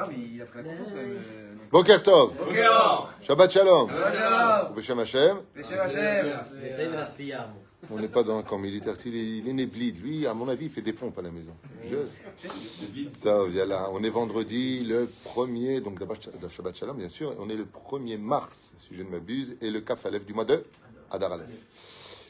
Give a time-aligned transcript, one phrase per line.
[0.00, 0.46] Ah, mais il a
[3.20, 3.90] Shabbat Shalom.
[4.76, 5.38] Beshem Hashem.
[5.54, 7.42] Beshem Hashem.
[7.90, 8.94] On n'est pas dans un camp militaire.
[8.94, 11.56] Est, il est né lui, à mon avis, il fait des pompes à la maison.
[13.20, 13.88] Ça, là.
[13.92, 15.98] On est vendredi, le 1er, donc
[16.48, 17.34] Shabbat Shalom, bien sûr.
[17.40, 20.62] On est le 1er mars, si je ne m'abuse, et le Kaf du mois de
[21.10, 21.48] Adar Aleph.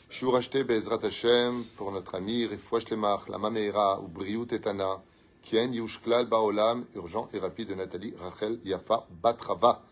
[0.09, 5.03] Je vous racheter Bezrat Hashem pour notre ami Refouach Lemach, la Mameira, ou Briou Tetana.
[5.49, 9.83] Kien Yushklal Baolam, urgent et rapide de Nathalie Rachel Yafa Batrava.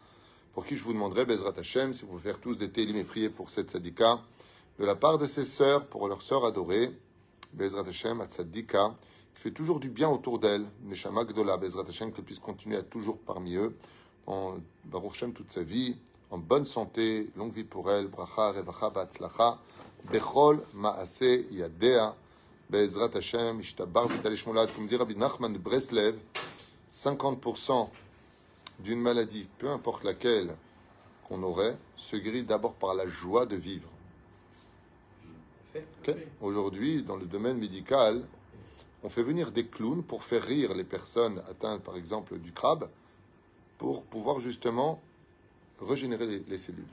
[0.53, 3.29] Pour qui je vous demanderai, Bezrat Hashem, si vous pouvez faire tous des télim et
[3.31, 4.21] pour cette sadika,
[4.79, 6.93] de la part de ses sœurs, pour leur sœur adorée,
[7.55, 8.95] Bezrat Hashem, Atzadika,
[9.35, 12.83] qui fait toujours du bien autour d'elle, Neshama Gdola, Bezrat Hashem, qu'elle puisse continuer à
[12.83, 13.75] toujours parmi eux,
[14.27, 15.97] en Baruch Hashem toute sa vie,
[16.31, 19.59] en bonne santé, longue vie pour elle, Bracha, Revacha, Batzlacha,
[20.13, 22.15] Bechol, Maase, Yadea,
[22.69, 24.09] Bezrat Hashem, Ishtabar,
[24.75, 26.17] comme dit Rabbi Nachman de Breslev,
[26.93, 27.89] 50%
[28.81, 30.57] d'une maladie, peu importe laquelle
[31.29, 33.89] qu'on aurait, se guérit d'abord par la joie de vivre.
[36.41, 38.25] Aujourd'hui, dans le domaine médical,
[39.05, 42.89] on fait venir des clowns pour faire rire les personnes atteintes, par exemple, du crabe,
[43.79, 45.01] pour pouvoir justement
[45.81, 46.85] régénérer les, les cellules.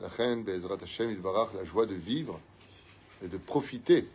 [0.00, 2.40] La reine, Bezrat Hashem, Yitbarach, la joie de vivre
[3.22, 4.08] et de profiter,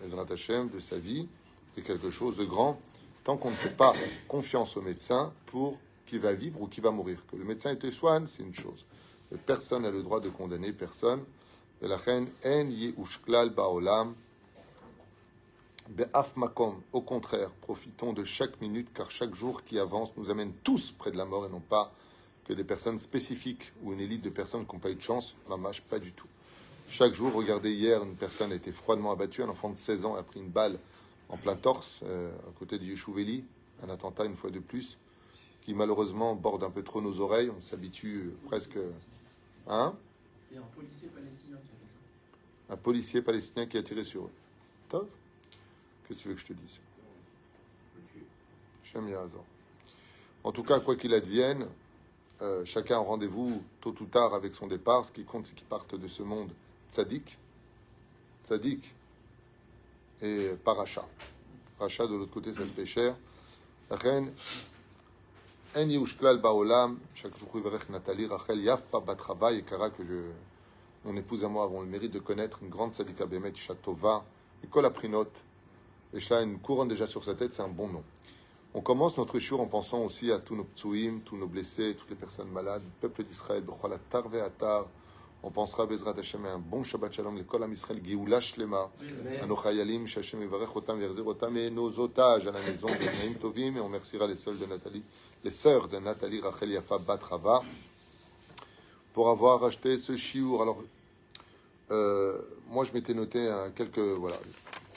[0.00, 1.28] Bezrat Hashem, de sa vie,
[1.76, 2.78] est quelque chose de grand,
[3.24, 3.92] tant qu'on ne fait pas
[4.28, 7.22] confiance au médecin pour qui va vivre ou qui va mourir.
[7.30, 8.86] Que le médecin te soigne, c'est une chose.
[9.30, 11.24] Mais personne n'a le droit de condamner personne.
[11.82, 12.28] La reine,
[13.54, 14.14] Baolam,
[16.36, 16.82] Makom.
[16.92, 21.10] Au contraire, profitons de chaque minute, car chaque jour qui avance nous amène tous près
[21.10, 21.92] de la mort et non pas
[22.44, 25.34] que des personnes spécifiques ou une élite de personnes qui n'ont pas eu de chance.
[25.48, 26.28] Mamache, pas du tout.
[26.88, 30.14] Chaque jour, regardez hier, une personne a été froidement abattue, un enfant de 16 ans
[30.14, 30.78] a pris une balle
[31.28, 33.44] en plein torse, euh, à côté du Yeshuveli,
[33.84, 34.96] un attentat une fois de plus,
[35.62, 38.78] qui malheureusement borde un peu trop nos oreilles, on s'habitue euh, presque...
[39.66, 39.94] Hein?
[40.48, 41.92] C'était un policier palestinien qui a fait
[42.68, 42.72] ça.
[42.72, 44.30] un policier palestinien qui a tiré sur eux.
[44.88, 45.10] Top
[46.06, 46.80] Qu'est-ce que tu veux que je te dise?
[48.84, 49.44] Shem Yahazor.
[50.44, 51.66] En tout cas, quoi qu'il advienne,
[52.40, 55.04] euh, chacun a rendez-vous tôt ou tard avec son départ.
[55.04, 56.52] Ce qui compte, c'est qu'ils partent de ce monde
[56.90, 57.38] tzaddik,
[58.44, 58.94] tzaddik
[60.22, 61.06] et paracha.
[61.78, 63.12] Paracha, de l'autre côté, ça se.
[63.88, 64.32] La reine,
[65.76, 70.22] En Baolam, chaque jour, Yivarech Nathalie, Rachel Yafa Batrava, Yekara, que je,
[71.04, 74.24] mon épouse et moi avons le mérite de connaître, une grande Sadika Bemet, Chatova,
[74.64, 75.28] Nicole Aprinot,
[76.14, 78.02] et cela une couronne déjà sur sa tête, c'est un bon nom.
[78.72, 82.10] On commence notre jour en pensant aussi à tous nos ptsuim, tous nos blessés, toutes
[82.10, 84.86] les personnes malades, le peuple d'Israël, Bechol Atar.
[85.42, 88.90] On pensera à Bezrat Hashem un bon Shabbat Shalom, l'école Am Israël, Geoula Shlema,
[89.40, 93.04] à nos Chayalim, Shashem Yivarech Otam, Yerzir Otam, et nos otages à la maison de
[93.04, 95.02] Naïm Tovim, et on remerciera les sœurs de Nathalie,
[95.44, 97.62] les sœurs de Nathalie Rachel Yafa Batrava,
[99.12, 100.62] pour avoir acheté ce chiour.
[100.62, 100.82] Alors,
[101.90, 102.38] euh,
[102.68, 103.98] moi, je m'étais noté hein, quelques.
[103.98, 104.36] Voilà.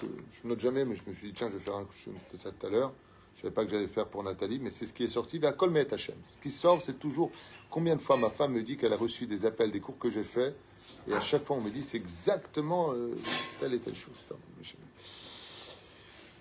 [0.02, 1.86] Je, note jamais, mais je me suis dit, tiens, je vais faire un.
[2.06, 2.92] Je notais ça tout à l'heure.
[3.40, 5.40] Je savais pas que j'allais faire pour Nathalie, mais c'est ce qui est sorti.
[5.40, 6.16] La Kol Me'et Hashem.
[6.30, 7.32] Ce qui sort, c'est toujours.
[7.70, 10.10] Combien de fois ma femme me dit qu'elle a reçu des appels, des cours que
[10.10, 10.54] j'ai faits,
[11.08, 13.16] et à chaque fois, on me dit, c'est exactement euh,
[13.62, 14.18] telle et telle chose.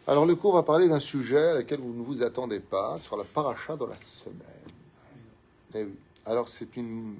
[0.09, 3.17] Alors, le cours va parler d'un sujet à laquelle vous ne vous attendez pas, sur
[3.17, 4.35] la paracha dans la semaine.
[5.77, 5.87] Eh.
[6.27, 7.15] Alors, c'est une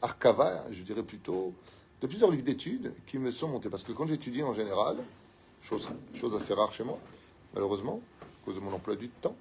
[0.00, 1.52] arcava, je dirais plutôt,
[2.00, 3.68] de plusieurs livres d'études qui me sont montés.
[3.68, 4.96] Parce que quand j'étudie en général,
[5.60, 6.98] chose, chose assez rare chez moi,
[7.52, 8.00] malheureusement,
[8.40, 9.36] à cause de mon emploi du temps,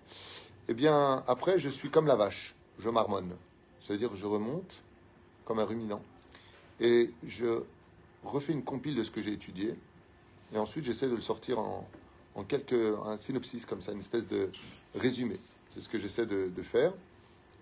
[0.68, 3.36] eh bien, après, je suis comme la vache, je marmonne.
[3.80, 4.82] C'est-à-dire, je remonte
[5.46, 6.02] comme un ruminant
[6.80, 7.64] et je
[8.24, 9.76] refais une compile de ce que j'ai étudié.
[10.54, 11.88] Et ensuite, j'essaie de le sortir en,
[12.36, 12.74] en quelques,
[13.06, 14.50] un synopsis comme ça, une espèce de
[14.96, 15.38] résumé.
[15.72, 16.94] C'est ce que j'essaie de, faire.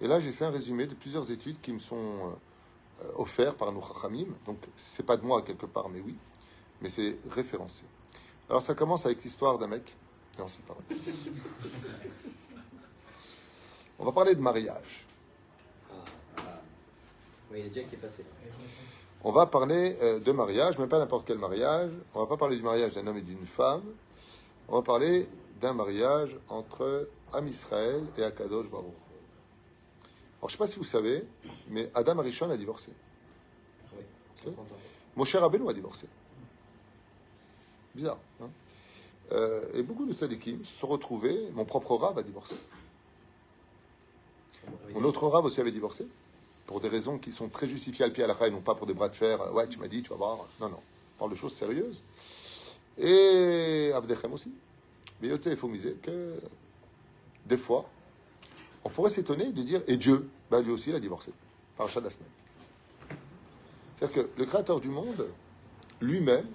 [0.01, 2.35] Et là, j'ai fait un résumé de plusieurs études qui me sont
[3.03, 4.27] euh, offertes par nos Chachamim.
[4.45, 6.15] Donc, c'est pas de moi quelque part, mais oui.
[6.81, 7.83] Mais c'est référencé.
[8.49, 9.95] Alors, ça commence avec l'histoire d'un mec.
[10.37, 10.83] Non, c'est pas vrai.
[13.99, 15.05] On va parler de mariage.
[17.51, 18.23] Oui, il y a déjà qui est passé.
[19.23, 21.91] On va parler euh, de mariage, mais pas n'importe quel mariage.
[22.13, 23.83] On va pas parler du mariage d'un homme et d'une femme.
[24.67, 25.27] On va parler
[25.59, 28.85] d'un mariage entre Am Israël et Akadosh Baruch.
[30.39, 31.25] Alors, je sais pas si vous savez,
[31.69, 32.91] mais Adam Arishon a divorcé.
[33.95, 34.03] Oui,
[34.43, 34.65] content.
[35.15, 36.05] Moshe Rabbeinu a divorcé.
[37.95, 38.19] Bizarre.
[38.41, 38.49] hein
[39.31, 41.39] Euh, et beaucoup de tzadikim se sont retrouvés.
[41.53, 42.55] Mon propre rave a divorcé.
[44.93, 46.07] Mon autre rave aussi avait divorcé.
[46.65, 48.87] Pour des raisons qui sont très justifiées à pied à la et non pas pour
[48.87, 49.41] des bras de fer.
[49.41, 50.37] Euh, Ouais, tu m'as dit, tu vas voir.
[50.59, 50.79] Non, non.
[51.15, 52.01] On parle de choses sérieuses.
[52.97, 54.51] Et Avdechem aussi.
[55.21, 56.39] Mais il faut miser que
[57.45, 57.85] des fois,
[58.83, 61.31] on pourrait s'étonner de dire, et Dieu, bah, lui aussi, il a divorcé,
[61.75, 62.29] par achat de la semaine.
[63.95, 65.27] C'est-à-dire que le créateur du monde,
[66.01, 66.45] lui-même,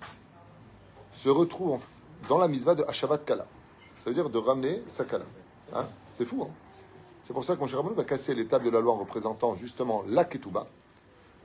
[1.12, 1.80] se retrouve en-
[2.28, 3.46] dans la misva de Hashavat Kala.
[3.98, 5.24] Ça veut dire de ramener sa Kala.
[5.74, 5.86] Hein?
[6.12, 6.50] C'est fou, hein?
[7.22, 8.98] C'est pour ça que mon cher Rabbeinu va casser les tables de la loi en
[8.98, 10.66] représentant justement la Ketouba.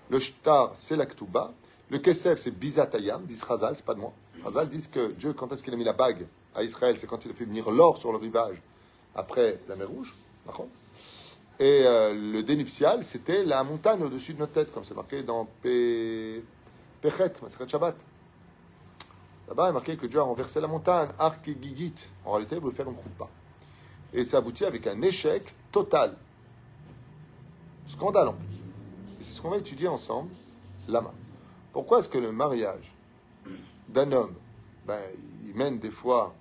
[0.09, 1.53] Le Shtar, c'est la Ketouba.
[1.89, 4.11] Le Kesef, c'est Bizatayam, disent Razal, c'est pas de moi.
[4.43, 6.25] Razal disent que Dieu, quand est-ce qu'il a mis la bague
[6.55, 8.61] à Israël C'est quand il a fait venir l'or sur le rivage
[9.15, 10.15] après la mer Rouge.
[11.59, 15.47] Et euh, le dénuptial, c'était la montagne au-dessus de notre tête, comme c'est marqué dans
[15.61, 16.41] Pe...
[17.01, 17.95] Pechet, Maseret Shabbat.
[19.47, 21.93] Là-bas, il est marqué que Dieu a renversé la montagne, Arc et Gigit.
[22.25, 23.29] En réalité, il voulait faire une pas.
[24.13, 26.15] Et ça aboutit avec un échec total.
[27.87, 28.45] Scandale en plus.
[29.19, 30.31] C'est ce qu'on va étudier ensemble,
[30.87, 31.13] là-bas.
[31.71, 32.93] Pourquoi est-ce que le mariage
[33.87, 34.33] d'un homme,
[34.85, 35.01] ben,
[35.55, 36.35] mène des fois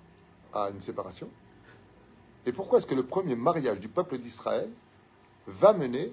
[0.53, 1.29] à une séparation?
[2.45, 4.69] Et pourquoi est-ce que le premier mariage du peuple d'Israël
[5.47, 6.11] va mener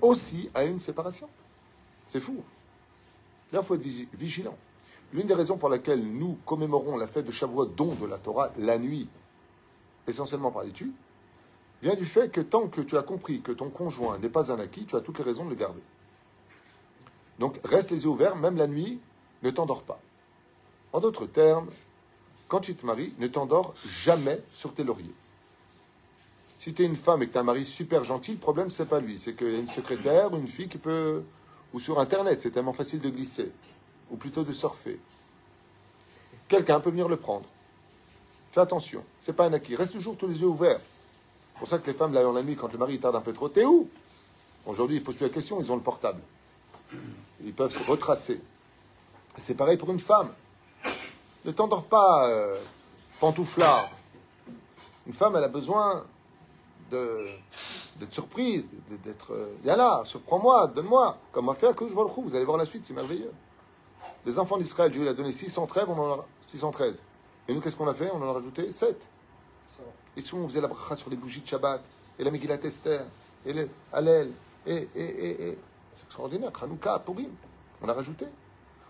[0.00, 1.28] aussi à une séparation?
[2.06, 2.42] C'est fou.
[3.52, 4.56] Là, il faut être vigilant.
[5.12, 8.50] L'une des raisons pour laquelle nous commémorons la fête de Shavuot, don de la Torah,
[8.58, 9.08] la nuit,
[10.06, 10.92] essentiellement par l'étude,
[11.82, 14.58] vient du fait que tant que tu as compris que ton conjoint n'est pas un
[14.58, 15.82] acquis, tu as toutes les raisons de le garder.
[17.38, 19.00] Donc reste les yeux ouverts, même la nuit,
[19.42, 20.00] ne t'endors pas.
[20.92, 21.68] En d'autres termes,
[22.48, 25.14] quand tu te maries, ne t'endors jamais sur tes lauriers.
[26.58, 28.70] Si tu es une femme et que tu as un mari super gentil, le problème,
[28.70, 29.18] c'est pas lui.
[29.18, 31.22] C'est qu'il y a une secrétaire une fille qui peut.
[31.72, 33.52] Ou sur Internet, c'est tellement facile de glisser.
[34.10, 34.98] Ou plutôt de surfer.
[36.48, 37.44] Quelqu'un peut venir le prendre.
[38.52, 39.04] Fais attention.
[39.20, 39.76] C'est pas un acquis.
[39.76, 40.80] Reste toujours tous les yeux ouverts.
[41.52, 43.32] C'est pour ça que les femmes, là, la nuit, quand le mari tarde un peu
[43.32, 43.88] trop, t'es où?
[44.64, 46.20] Aujourd'hui, ils posent plus la question, ils ont le portable.
[47.44, 48.40] Ils peuvent se retracer.
[49.36, 50.32] Et C'est pareil pour une femme.
[51.44, 52.58] Ne t'endors pas, euh,
[53.20, 53.90] pantouflard.
[55.06, 56.04] Une femme, elle a besoin
[56.90, 58.68] d'être surprise,
[59.04, 59.32] d'être.
[59.32, 61.18] euh, Yallah, surprends-moi, donne-moi.
[61.32, 62.22] Comme m'a fait Akouj Baruch Hu.
[62.22, 63.32] Vous allez voir la suite, c'est merveilleux.
[64.26, 66.94] Les enfants d'Israël, Dieu il a donné 613, on en a 613.
[67.48, 68.10] Et nous, qu'est-ce qu'on a fait?
[68.12, 68.96] On en a rajouté 7.
[70.16, 71.82] Et si on faisait la bracha sur les bougies de Shabbat,
[72.18, 73.04] et la Megillat Esther,
[73.46, 74.32] et le Hallel,
[74.66, 75.58] et, et, et, et.
[75.96, 76.50] C'est extraordinaire.
[76.60, 77.30] Hanouka, Purim.
[77.80, 78.26] On a rajouté.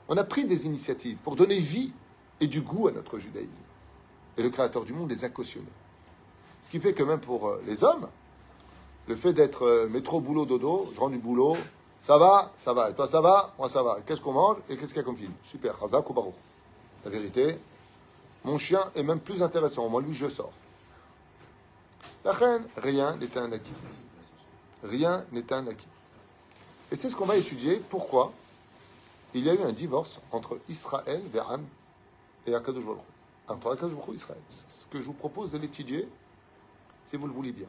[0.09, 1.93] On a pris des initiatives pour donner vie
[2.41, 3.51] et du goût à notre judaïsme.
[4.39, 5.67] Et le Créateur du monde les a cautionnés.
[6.63, 8.09] Ce qui fait que même pour euh, les hommes,
[9.07, 11.57] le fait d'être euh, métro, boulot, dodo, je rends du boulot,
[12.01, 12.91] ça va, ça va.
[12.91, 13.99] Et toi, ça va Moi, ça va.
[14.07, 15.33] Qu'est-ce qu'on mange et qu'est-ce qu'il y a comme film?
[15.45, 15.75] Super.
[15.77, 16.35] Baruch.
[17.05, 17.59] La vérité,
[18.45, 19.89] mon chien est même plus intéressant.
[19.89, 20.53] Moi, lui, je sors.
[22.25, 23.73] La reine, rien n'est un acquis.
[24.83, 25.87] Rien n'est un acquis.
[26.91, 27.83] Et c'est ce qu'on va étudier.
[27.91, 28.33] Pourquoi?
[29.35, 31.65] Il y a eu un divorce entre Israël, Veram,
[32.47, 32.85] et Akadosh.
[33.49, 34.41] Entre Akadosh Israël.
[34.51, 36.09] Ce que je vous propose de l'étudier,
[37.11, 37.69] si vous le voulez bien.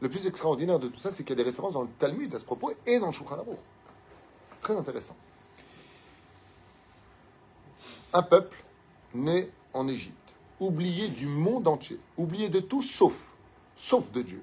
[0.00, 2.34] Le plus extraordinaire de tout ça, c'est qu'il y a des références dans le Talmud
[2.34, 3.44] à ce propos et dans le Shulchan.
[4.62, 5.16] Très intéressant.
[8.12, 8.56] Un peuple
[9.14, 10.16] né en Égypte,
[10.58, 13.30] oublié du monde entier, oublié de tout sauf,
[13.76, 14.42] sauf de Dieu.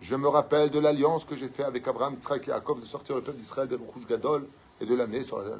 [0.00, 3.16] Je me rappelle de l'alliance que j'ai faite avec Abraham, Yitzhak et Yaakov de sortir
[3.16, 4.48] le peuple d'Israël de Rouge Gadol
[4.80, 5.56] et de l'amener sur la.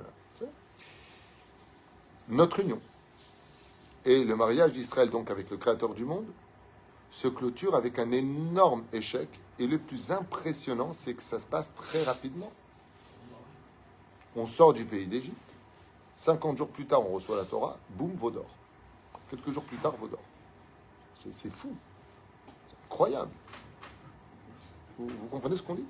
[2.29, 2.81] Notre union
[4.05, 6.27] et le mariage d'Israël donc avec le Créateur du monde
[7.11, 9.29] se clôture avec un énorme échec.
[9.59, 12.51] Et le plus impressionnant, c'est que ça se passe très rapidement.
[14.37, 15.37] On sort du pays d'Égypte.
[16.19, 17.77] 50 jours plus tard, on reçoit la Torah.
[17.91, 18.47] Boum, Vaudor.
[19.31, 20.21] Quelques jours plus tard, Vaudor.
[21.33, 21.75] C'est- fou.
[22.69, 23.31] C'est incroyable.
[24.99, 25.85] Vous, comprenez ce qu'on dit?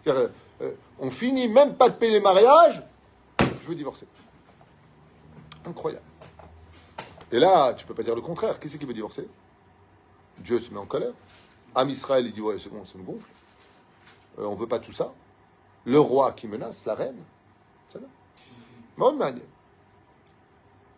[0.00, 0.30] C'est-à-dire,
[0.62, 2.82] euh, on finit même pas de payer les mariages.
[3.40, 4.06] Je veux divorcer.
[5.64, 6.04] Incroyable.
[7.30, 8.58] Et là, tu peux pas dire le contraire.
[8.58, 9.28] Qui c'est qui veut divorcer?
[10.40, 11.12] Dieu se met en colère.
[11.74, 13.26] Amisraël, il dit Ouais, c'est bon, ça me gonfle.
[14.38, 15.12] Euh, on ne veut pas tout ça.
[15.84, 17.18] Le roi qui menace, la reine.
[17.92, 18.06] Ça va.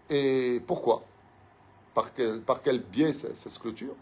[0.08, 1.02] Et pourquoi?
[1.94, 3.94] Par quel, par quel biais ça, se clôture?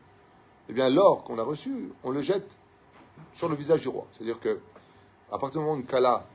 [0.68, 2.50] Eh bien, l'or qu'on a reçu, on le jette
[3.34, 4.06] sur le visage du roi.
[4.12, 4.60] C'est-à-dire que,
[5.30, 6.26] à partir du moment où Kala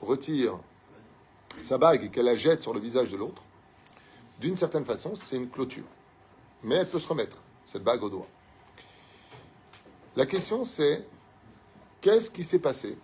[0.00, 0.58] retire
[1.58, 3.42] sa bague et qu'elle la jette sur le visage de l'autre,
[4.40, 5.84] d'une certaine façon, c'est une clôture.
[6.62, 8.26] Mais elle peut se remettre, cette bague au doigt.
[10.14, 11.06] La question, c'est
[12.02, 12.98] qu'est-ce qui s'est passé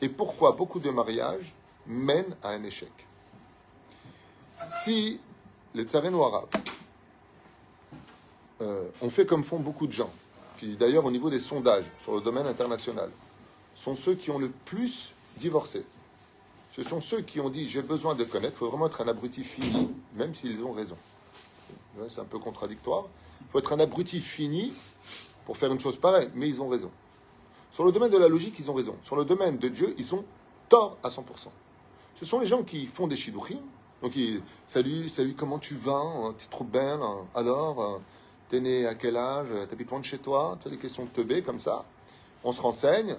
[0.00, 1.52] et pourquoi beaucoup de mariages
[1.86, 2.92] mènent à un échec?
[4.84, 5.18] Si
[5.74, 6.48] les tsareno arabes
[8.60, 10.12] euh, ont fait comme font beaucoup de gens,
[10.58, 13.10] qui d'ailleurs au niveau des sondages sur le domaine international,
[13.74, 15.84] sont ceux qui ont le plus divorcé.
[16.70, 19.08] Ce sont ceux qui ont dit j'ai besoin de connaître, il faut vraiment être un
[19.08, 20.96] abruti fini, même s'ils ont raison.
[22.08, 23.06] C'est un peu contradictoire.
[23.40, 24.72] Il faut être un abruti fini
[25.48, 26.90] pour faire une chose pareille, mais ils ont raison.
[27.72, 28.94] Sur le domaine de la logique, ils ont raison.
[29.02, 30.22] Sur le domaine de Dieu, ils sont
[30.68, 31.22] tort à 100%.
[32.20, 33.60] Ce sont les gens qui font des shidduchim.
[34.02, 37.00] Donc, ils, salut, salut, comment tu vas hein, T'es trop belle.
[37.02, 37.20] hein.
[37.34, 37.98] Alors, euh,
[38.50, 41.08] t'es né à quel âge T'habites loin de chez toi Tu as des questions de
[41.08, 41.86] teubé comme ça.
[42.44, 43.16] On se renseigne.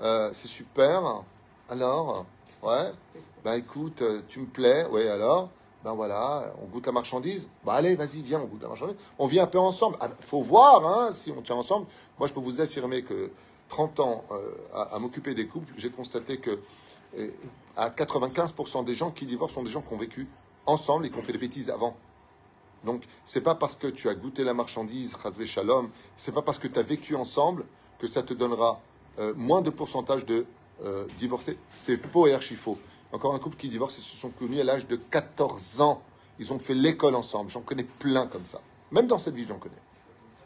[0.00, 1.24] Euh, c'est super.
[1.68, 2.24] Alors,
[2.62, 2.92] ouais.
[3.44, 4.86] Ben écoute, euh, tu me plais.
[4.86, 5.50] Ouais, alors
[5.84, 7.46] Ben voilà, on goûte la marchandise.
[7.62, 8.96] Ben allez, vas-y, viens, on goûte la marchandise.
[9.18, 9.98] On vient un peu ensemble.
[10.18, 11.86] Il faut voir hein, si on tient ensemble.
[12.18, 13.30] Moi, je peux vous affirmer que
[13.68, 16.58] 30 ans euh, à, m'occuper des couples, j'ai constaté que
[17.18, 17.28] euh,
[17.76, 20.26] à 95% des gens qui divorcent sont des gens qui ont vécu
[20.64, 21.94] ensemble et qui ont fait des bêtises avant.
[22.84, 26.58] Donc, c'est pas parce que tu as goûté la marchandise, Chazvé Shalom, c'est pas parce
[26.58, 27.66] que tu as vécu ensemble
[27.98, 28.80] que ça te donnera
[29.18, 30.46] euh, moins de pourcentage de
[31.18, 31.56] divorcés.
[31.70, 32.76] C'est faux et archi faux.
[33.14, 36.02] Encore un couple qui divorce et se sont connus à l'âge de 14 ans.
[36.40, 37.48] Ils ont fait l'école ensemble.
[37.48, 38.60] J'en connais plein comme ça.
[38.90, 39.76] Même dans cette ville, j'en connais.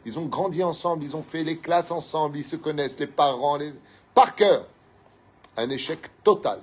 [0.05, 3.57] Ils ont grandi ensemble, ils ont fait les classes ensemble, ils se connaissent, les parents,
[3.57, 3.73] les...
[4.13, 4.67] par cœur.
[5.57, 6.61] Un échec total.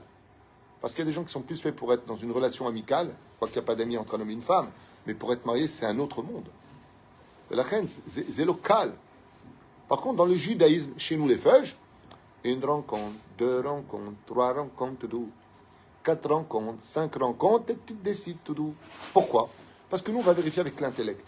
[0.81, 2.69] Parce qu'il y a des gens qui sont plus faits pour être dans une relation
[2.69, 4.69] amicale, quoi qu'il n'y a pas d'amis entre un homme et une femme,
[5.09, 6.47] mais pour être marié, c'est un autre monde.
[7.51, 8.95] La reine, c'est local.
[9.89, 11.77] Par contre, dans le judaïsme, chez nous les feuges,
[12.45, 15.27] une rencontre, deux rencontres, trois rencontres, deux.
[16.07, 18.75] 4 rencontres, 5 rencontres, et tu décides tout doux.
[19.13, 19.49] Pourquoi?
[19.91, 21.27] Parce que nous, on va vérifier avec l'intellect.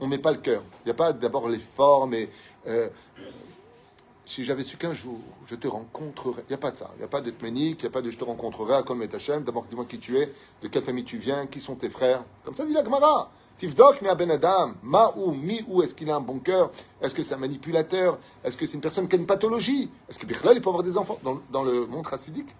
[0.00, 0.62] On ne met pas le cœur.
[0.80, 2.28] Il n'y a pas d'abord les formes et.
[2.66, 2.88] Euh,
[4.24, 6.98] si j'avais su qu'un jour je te rencontrerais, il n'y a pas de ça, il
[6.98, 9.02] n'y a pas de tménique, il n'y a pas de je te rencontrerai à comme
[9.02, 10.32] Hachem, d'abord dis-moi qui tu es,
[10.62, 12.22] de quelle famille tu viens, qui sont tes frères.
[12.44, 13.30] Comme ça dit la Gemara.
[13.58, 16.70] Tifdok, mais Ben Adam, ma ou mi ou, est-ce qu'il a un bon cœur?
[17.00, 18.18] Est-ce que c'est un manipulateur?
[18.42, 19.90] Est-ce que c'est une personne qui a une pathologie?
[20.08, 21.18] Est-ce que Bichlal, il peut avoir des enfants?
[21.22, 22.54] Dans, dans le monde chassidique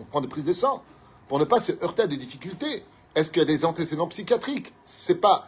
[0.00, 0.82] on prend des prises de sang
[1.28, 2.84] pour ne pas se heurter à des difficultés.
[3.14, 4.72] Est-ce qu'il y a des antécédents psychiatriques?
[4.84, 5.46] C'est pas,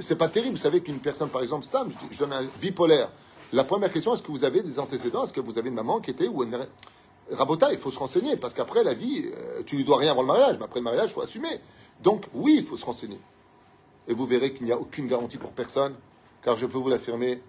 [0.00, 0.56] c'est pas terrible.
[0.56, 3.10] Vous savez qu'une personne, par exemple, Stam, je, donne un bipolaire.
[3.52, 5.24] La première question, est-ce que vous avez des antécédents?
[5.24, 6.58] Est-ce que vous avez une maman qui était ou une...
[7.30, 10.20] Rabota, il faut se renseigner parce qu'après la vie, euh, tu lui dois rien avant
[10.20, 11.60] le mariage, mais après le mariage, il faut assumer.
[12.02, 13.18] Donc oui, il faut se renseigner.
[14.08, 15.94] Et vous verrez qu'il n'y a aucune garantie pour personne,
[16.42, 17.40] car je peux vous l'affirmer,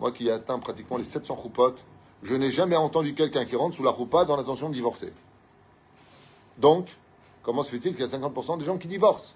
[0.00, 1.84] moi qui ai atteint pratiquement les 700 roupotes,
[2.22, 5.12] je n'ai jamais entendu quelqu'un qui rentre sous la roupa dans l'intention de divorcer.
[6.58, 6.88] Donc,
[7.42, 9.34] comment se fait-il qu'il y a 50% des gens qui divorcent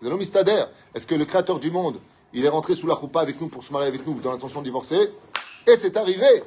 [0.00, 0.68] Vous allez mystère.
[0.94, 2.00] Est-ce que le créateur du monde,
[2.32, 4.60] il est rentré sous la roupa avec nous pour se marier avec nous dans l'intention
[4.60, 5.12] de divorcer
[5.66, 6.44] Et c'est arrivé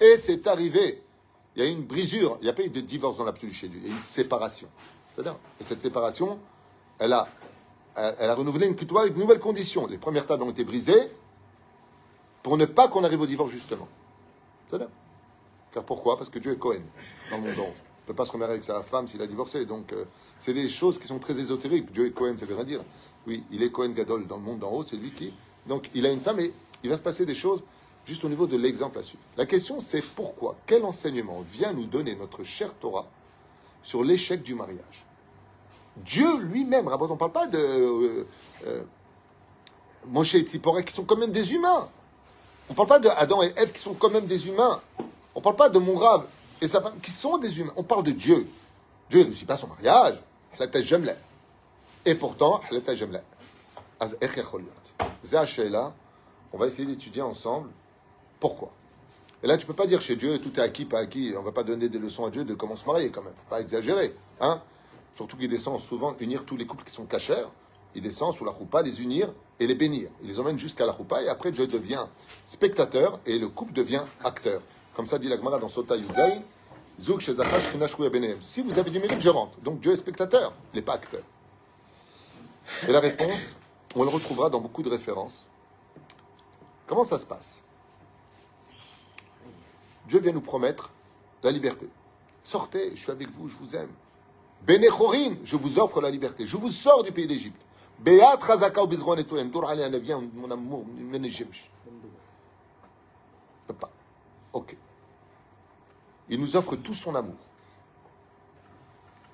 [0.00, 1.02] Et c'est arrivé
[1.56, 3.52] Il y a eu une brisure, il n'y a pas eu de divorce dans l'absolu
[3.52, 4.68] chez Dieu, il y a eu une séparation.
[5.18, 6.38] Et cette séparation,
[6.98, 7.28] elle a,
[7.96, 9.86] elle, a renouvelé une avec de nouvelles conditions.
[9.86, 11.10] Les premières tables ont été brisées
[12.42, 13.88] pour ne pas qu'on arrive au divorce, justement.
[15.72, 16.16] Car pourquoi?
[16.16, 16.80] Parce que Dieu est Cohen
[17.30, 17.72] dans le monde
[18.12, 19.64] peut pas se remarier avec sa femme s'il a divorcé.
[19.64, 20.04] Donc, euh,
[20.38, 21.92] c'est des choses qui sont très ésotériques.
[21.92, 22.80] Dieu est Cohen, ça veut rien dire.
[23.26, 25.32] Oui, il est Cohen Gadol dans le monde d'en haut, c'est lui qui.
[25.66, 26.52] Donc, il a une femme et
[26.82, 27.62] il va se passer des choses
[28.04, 29.22] juste au niveau de l'exemple à suivre.
[29.36, 33.06] La question, c'est pourquoi Quel enseignement vient nous donner notre cher Torah
[33.82, 35.06] sur l'échec du mariage?
[35.96, 38.26] Dieu lui-même, Rabot, on ne parle pas de euh,
[38.66, 38.82] euh,
[40.08, 41.88] Moshe et Tzipora qui sont quand même des humains.
[42.68, 44.80] On ne parle pas de Adam et Ève qui sont quand même des humains.
[45.34, 46.26] On ne parle pas de mon Rav
[46.62, 47.72] et sa femme, qui sont des humains.
[47.76, 48.46] On parle de Dieu.
[49.10, 50.14] Dieu ne suit pas son mariage.
[52.06, 52.60] Et pourtant,
[56.52, 57.68] on va essayer d'étudier ensemble
[58.38, 58.70] pourquoi.
[59.42, 61.32] Et là, tu ne peux pas dire chez Dieu, tout est acquis, pas acquis.
[61.36, 63.34] On ne va pas donner des leçons à Dieu de comment se marier quand même.
[63.50, 64.14] Pas exagérer.
[64.40, 64.62] Hein
[65.16, 67.46] Surtout qu'il descend souvent unir tous les couples qui sont cachers.
[67.96, 70.10] Il descend sous la roupa, les unir et les bénir.
[70.22, 72.06] Il les emmène jusqu'à la roupa et après Dieu devient
[72.46, 74.62] spectateur et le couple devient acteur.
[74.94, 76.42] Comme ça dit la Gemara dans Sota Yuzaï,
[78.40, 79.58] si vous avez du mérite, je rentre.
[79.60, 81.22] Donc Dieu est spectateur, il n'est pas acteur.
[82.88, 83.56] Et la réponse,
[83.96, 85.44] on le retrouvera dans beaucoup de références.
[86.86, 87.54] Comment ça se passe?
[90.06, 90.90] Dieu vient nous promettre
[91.42, 91.88] la liberté.
[92.44, 93.90] Sortez, je suis avec vous, je vous aime.
[94.62, 96.46] Benechorin, je vous offre la liberté.
[96.46, 97.60] Je vous sors du pays d'Égypte.
[97.98, 98.88] Beat Chazaka ou
[100.34, 100.84] mon amour,
[103.78, 103.90] pas.
[104.52, 104.76] Ok.
[106.28, 107.36] Il nous offre tout son amour.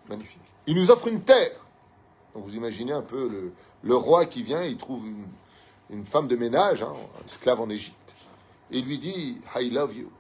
[0.09, 0.40] Magnifique.
[0.66, 1.52] Il nous offre une terre.
[2.35, 3.52] Donc vous imaginez un peu
[3.83, 5.04] le, roi qui vient, il trouve
[5.90, 6.92] une, femme de ménage, hein,
[7.25, 8.14] esclave en Égypte,
[8.71, 10.11] et il lui dit I love you.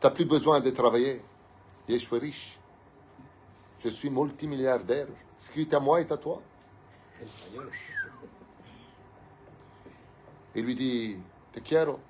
[0.00, 1.22] T'as plus besoin de travailler.
[1.88, 2.58] Yeshua riche.
[3.82, 5.06] Je suis multimilliardaire.
[5.38, 6.42] Ce qui est à moi est à toi.
[10.54, 11.16] Il lui dit
[11.52, 12.00] Te quiero.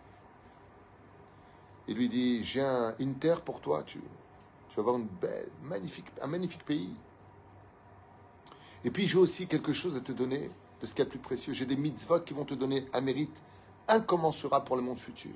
[1.88, 3.83] Il lui dit J'ai un- une terre pour toi.
[3.85, 3.99] Tu,
[4.76, 4.99] vas avoir
[5.62, 6.93] magnifique, un magnifique pays.
[8.85, 10.50] Et puis j'ai aussi quelque chose à te donner
[10.81, 11.55] de ce qu'il y a de plus précieux.
[11.55, 13.43] J'ai des mitzvot qui vont te donner un mérite
[13.88, 15.35] incommensurable pour le monde futur.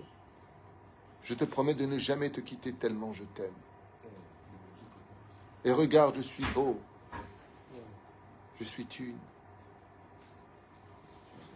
[1.22, 3.52] Je te promets de ne jamais te quitter tellement je t'aime.
[5.64, 6.78] Et regarde, je suis beau.
[8.58, 9.14] Je suis tu.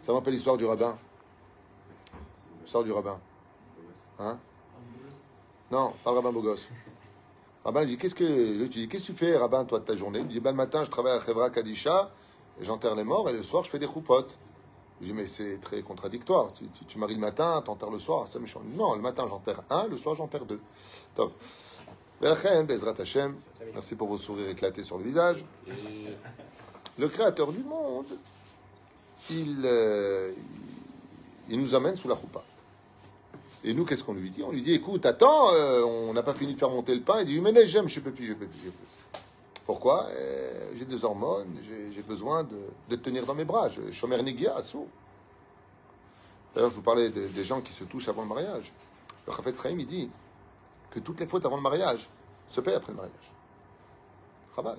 [0.03, 0.99] Ça me l'histoire du rabbin.
[2.63, 3.21] L'histoire du rabbin.
[4.19, 4.39] Hein?
[5.73, 6.67] Non, pas le rabbin beau gosse.
[7.65, 9.97] Rabbin dit Qu'est-ce que lui, tu dis Qu'est-ce que tu fais, rabbin, toi, de ta
[9.97, 10.19] journée?
[10.19, 12.11] Il dit ben, Le matin, je travaille à Chevra Kadisha,
[12.61, 14.37] j'enterre les morts, et le soir, je fais des choupottes.
[15.01, 16.51] Je dis Mais c'est très contradictoire.
[16.87, 18.61] Tu, maries le matin, t'enterres le soir, c'est méchant.
[18.77, 20.61] Non, le matin, j'enterre un, le soir, j'enterre deux.
[21.15, 21.33] Top.
[23.73, 25.43] Merci pour vos sourires éclatés sur le visage.
[26.99, 28.19] Le créateur du monde,
[29.31, 30.33] il, euh,
[31.49, 32.45] il nous amène sous la roupa.
[33.65, 34.43] Et nous, qu'est-ce qu'on lui dit?
[34.43, 37.21] On lui dit écoute, attends, euh, on n'a pas fini de faire monter le pain.
[37.21, 39.21] Il dit mais j'aime, je peux plus, je peux plus, je peux plus.
[39.65, 40.07] Pourquoi?
[40.11, 41.49] Euh, J'ai des hormones,
[41.95, 43.71] j'ai besoin de, de tenir dans mes bras.
[43.71, 44.89] Je Shomer Nigia, assaut.
[46.55, 48.73] D'ailleurs, je vous parlais des, gens qui se touchent avant le mariage.
[49.27, 50.11] Le Chafetz Chaim, il dit
[50.91, 52.09] que toutes les fautes avant le mariage
[52.51, 53.33] se payent après le mariage.
[54.55, 54.79] Chabal.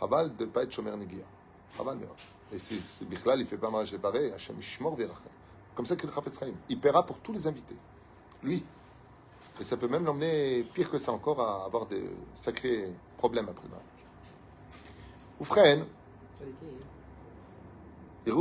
[0.00, 1.24] Chabal de ne pas être Shomer Nigia.
[1.76, 4.32] Chabal, mais Et c'est Bichlal, il fait pas mariage séparé.
[4.32, 5.18] Hashem Ishmor Virachem.
[5.74, 6.54] Comme ça que le Chafetz Chaim.
[6.68, 7.76] Il paiera pour tous les invités.
[8.44, 8.64] Lui.
[9.60, 13.64] Et ça peut même l'emmener pire que ça encore à avoir des sacrés problèmes après
[13.64, 13.94] le mariage.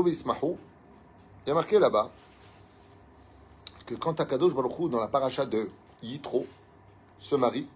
[0.08, 0.58] Ismahou,
[1.46, 2.12] il y a marqué là-bas
[3.86, 5.70] que quand Akadosh Baruch dans la paracha de
[6.02, 6.46] Yitro,
[7.18, 7.68] se marie,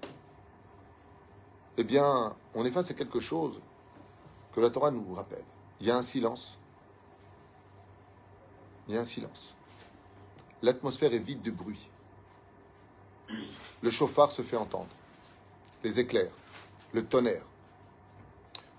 [1.78, 3.60] eh bien, on est face à quelque chose
[4.54, 5.44] que la Torah nous rappelle.
[5.80, 6.58] Il y a un silence.
[8.88, 9.54] Il y a un silence.
[10.62, 11.88] L'atmosphère est vide de bruit.
[13.82, 14.90] Le chauffard se fait entendre.
[15.84, 16.32] Les éclairs,
[16.94, 17.44] le tonnerre.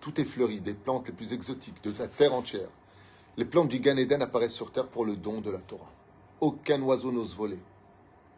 [0.00, 2.68] Tout est fleuri, des plantes les plus exotiques de la terre entière.
[3.36, 5.90] Les plantes du Gan Eden apparaissent sur terre pour le don de la Torah.
[6.40, 7.58] Aucun oiseau n'ose voler.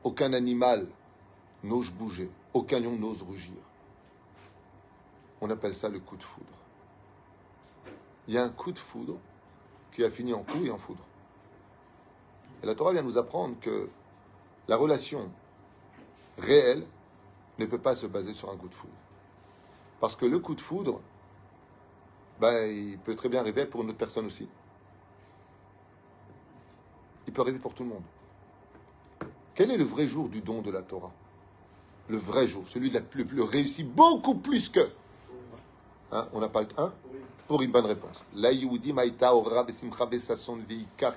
[0.05, 0.87] Aucun animal
[1.63, 2.31] n'ose bouger.
[2.53, 3.57] Aucun lion n'ose rugir.
[5.41, 6.47] On appelle ça le coup de foudre.
[8.29, 9.17] Il y a un coup de foudre
[9.93, 11.03] qui a fini en coup et en foudre.
[12.63, 13.89] Et la Torah vient nous apprendre que
[14.69, 15.31] la relation
[16.41, 16.85] réelle
[17.59, 18.95] ne peut pas se baser sur un coup de foudre.
[20.01, 21.01] Parce que le coup de foudre,
[22.41, 24.49] ben, il peut très bien arriver pour une autre personne aussi.
[27.27, 28.03] Il peut arriver pour tout le monde.
[29.55, 31.13] Quel est le vrai jour du don de la Torah?
[32.09, 34.91] Le vrai jour, celui de la plus, plus réussi, beaucoup plus que.
[36.13, 36.93] Hein, on n'a pas le temps.
[37.47, 38.25] Pour une bonne réponse.
[38.35, 41.15] La Yehudim Aïta Ora Besimcha Besason Veikar.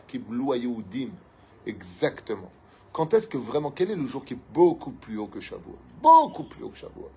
[1.66, 2.52] Exactement.
[2.93, 5.77] Quand est-ce que vraiment, quel est le jour qui est beaucoup plus haut que Shavuot?
[6.01, 7.10] Beaucoup plus haut que Shavuot.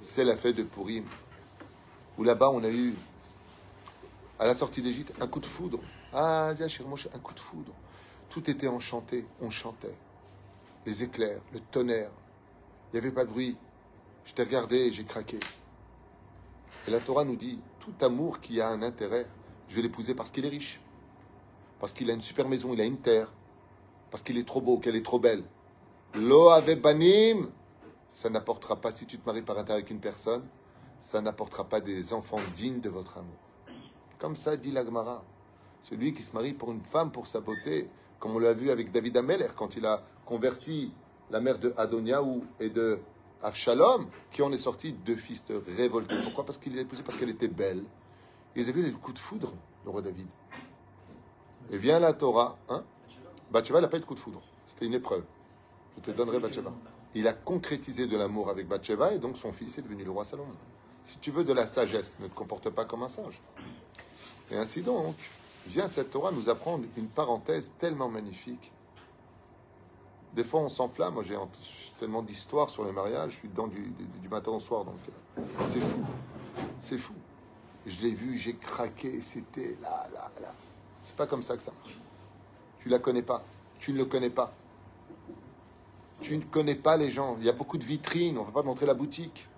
[0.00, 1.04] C'est la fête de Purim.
[2.16, 2.94] Où là-bas, on a eu,
[4.38, 5.80] à la sortie d'Égypte, un coup de foudre.
[6.14, 7.72] Ah, un coup de foudre.
[8.30, 9.94] Tout était enchanté, on chantait.
[10.86, 12.10] Les éclairs, le tonnerre.
[12.92, 13.58] Il n'y avait pas de bruit.
[14.24, 15.40] Je t'ai regardé et j'ai craqué.
[16.88, 19.26] Et la Torah nous dit, tout amour qui a un intérêt,
[19.68, 20.80] je vais l'épouser parce qu'il est riche.
[21.80, 23.30] Parce qu'il a une super maison, il a une terre.
[24.14, 25.42] Parce qu'il est trop beau, qu'elle est trop belle.
[26.14, 27.50] Lo ave banim,
[28.08, 30.44] ça n'apportera pas, si tu te maries par intérêt avec une personne,
[31.00, 33.34] ça n'apportera pas des enfants dignes de votre amour.
[34.20, 35.24] Comme ça dit l'Agmara.
[35.82, 38.92] Celui qui se marie pour une femme pour sa beauté, comme on l'a vu avec
[38.92, 40.92] David Ameller quand il a converti
[41.32, 43.00] la mère de Adoniaou et de
[43.42, 45.44] Avshalom, qui en est sorti deux fils
[45.76, 46.14] révoltés.
[46.22, 46.46] Pourquoi?
[46.46, 47.82] Parce qu'il l'a épousée parce qu'elle était belle.
[48.54, 49.52] Ils avaient le coup de foudre,
[49.84, 50.28] le roi David.
[51.72, 52.84] Et vient la Torah, hein
[53.54, 54.42] Bathsheba n'a pas eu de coup de foudre.
[54.66, 55.22] C'était une épreuve.
[55.96, 56.72] Je te donnerai Bathsheba.
[57.14, 60.24] Il a concrétisé de l'amour avec Bathsheba et donc son fils est devenu le roi
[60.24, 60.50] Salomon.
[61.04, 63.40] Si tu veux de la sagesse, ne te comporte pas comme un singe.
[64.50, 65.14] Et ainsi donc,
[65.68, 68.72] vient cette Torah nous apprendre une parenthèse tellement magnifique.
[70.34, 71.14] Des fois, on s'enflamme.
[71.14, 71.48] Moi, j'ai ent-
[72.00, 73.32] tellement d'histoires sur les mariages.
[73.34, 74.96] Je suis dedans du, du- du matin au soir, donc
[75.38, 76.02] euh, c'est fou.
[76.80, 77.14] C'est fou.
[77.86, 79.20] Je l'ai vu, j'ai craqué.
[79.20, 80.52] C'était là, là, là.
[81.04, 81.96] C'est pas comme ça que ça marche.
[82.84, 83.42] Tu la connais pas.
[83.78, 84.52] Tu ne le connais pas.
[86.20, 87.36] Tu ne connais pas les gens.
[87.40, 88.36] Il y a beaucoup de vitrines.
[88.36, 89.48] On ne va pas montrer la boutique.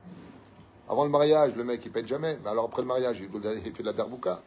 [0.88, 2.38] Avant le mariage, le mec, il pète jamais.
[2.44, 4.40] Mais alors après le mariage, il fait de la darbouka.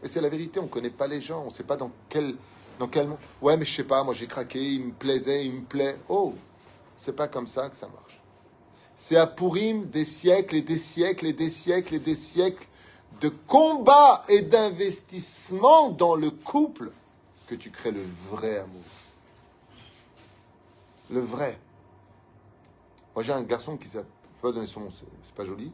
[0.00, 1.42] Et c'est la vérité, on ne connaît pas les gens.
[1.42, 2.36] On ne sait pas dans quel...
[2.78, 3.08] Dans quel...
[3.08, 5.98] mo- Ouais, mais je sais pas, moi j'ai craqué, il me plaisait, il me plaît.
[6.08, 6.34] Oh,
[6.96, 8.20] c'est pas comme ça que ça marche.
[8.96, 12.68] C'est à Pourim des siècles et des siècles et des siècles et des siècles
[13.20, 16.92] de combat et d'investissement dans le couple
[17.52, 18.80] que tu crées le vrai amour.
[21.10, 21.58] Le vrai.
[23.14, 25.70] Moi, j'ai un garçon qui s'appelle, je peux pas donner son nom, c'est pas joli.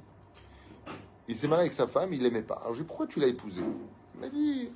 [1.28, 2.56] Il s'est marié avec sa femme, il l'aimait pas.
[2.56, 3.60] Alors, je lui ai dit, pourquoi tu l'as épousé?
[4.14, 4.70] Il m'a dit,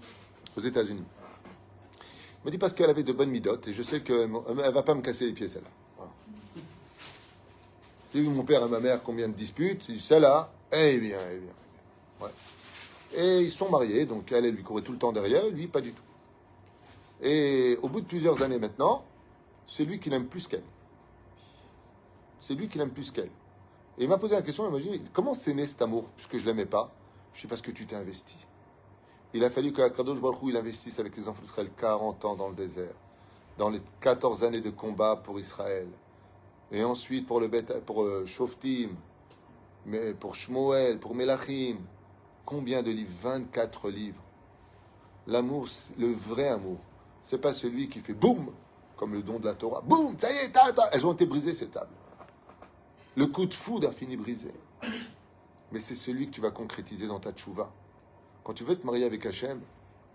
[0.57, 1.03] aux États-Unis.
[1.03, 4.83] Il m'a dit parce qu'elle avait de bonnes midotes et je sais qu'elle ne va
[4.85, 5.71] pas me casser les pieds, celle-là.
[5.97, 6.13] Voilà.
[8.15, 9.87] J'ai vu mon père et ma mère combien de disputes?
[9.89, 11.53] Il dit, celle-là, eh bien, eh bien, eh bien.
[12.21, 12.33] Ouais.
[13.15, 15.81] Et ils sont mariés, donc elle, elle lui courait tout le temps derrière, lui, pas
[15.81, 16.03] du tout.
[17.23, 19.05] Et au bout de plusieurs années maintenant,
[19.65, 20.65] c'est lui qui l'aime plus qu'elle.
[22.41, 23.31] C'est lui qui l'aime plus qu'elle.
[23.99, 26.45] Et il m'a posé la question, il m'a comment c'est né cet amour, puisque je
[26.45, 26.91] l'aimais pas?
[27.33, 28.37] Je sais parce que tu t'es investi.
[29.35, 32.55] Il a fallu qu'Akadosh Baruch il investisse avec les enfants d'Israël 40 ans dans le
[32.55, 32.95] désert,
[33.57, 35.89] dans les 14 années de combat pour Israël,
[36.71, 37.49] et ensuite pour le
[37.87, 38.91] pour euh, Shoftim,
[39.87, 41.77] mais pour Shmuel, pour Melachim.
[42.45, 43.13] Combien de livres?
[43.23, 44.23] 24 livres.
[45.27, 46.79] L'amour, le vrai amour,
[47.25, 48.53] c'est pas celui qui fait boum,
[48.97, 49.81] comme le don de la Torah.
[49.83, 50.53] Boum, ça y est,
[50.93, 51.95] elles ont été brisées ces tables.
[53.17, 54.53] Le coup de foudre a fini brisé.
[55.71, 57.71] Mais c'est celui que tu vas concrétiser dans ta tchouva.
[58.45, 59.61] Quand tu veux te marier avec Hachem,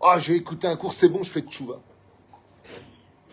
[0.01, 1.79] ah, oh, je vais un cours, c'est bon, je fais tchouva.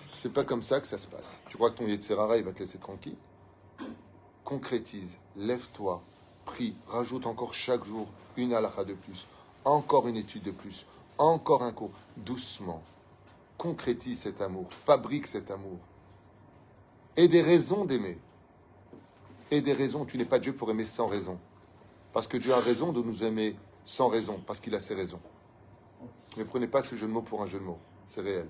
[0.08, 1.34] C'est pas comme ça que ça se passe.
[1.48, 3.16] Tu crois que ton Yetzerara, il va te laisser tranquille?
[4.44, 6.02] Concrétise, lève-toi,
[6.44, 8.06] prie, rajoute encore chaque jour
[8.36, 9.26] une halakha de plus,
[9.64, 10.86] encore une étude de plus,
[11.18, 12.82] encore un cours, doucement.
[13.58, 15.78] Concrétise cet amour, fabrique cet amour.
[17.16, 18.18] Et des raisons d'aimer.
[19.50, 20.04] Et des raisons.
[20.04, 21.38] Tu n'es pas Dieu pour aimer sans raison.
[22.12, 25.20] Parce que Dieu a raison de nous aimer sans raison, parce qu'il a ses raisons.
[26.36, 27.78] Ne prenez pas ce jeu de mots pour un jeu de mots.
[28.06, 28.48] C'est réel.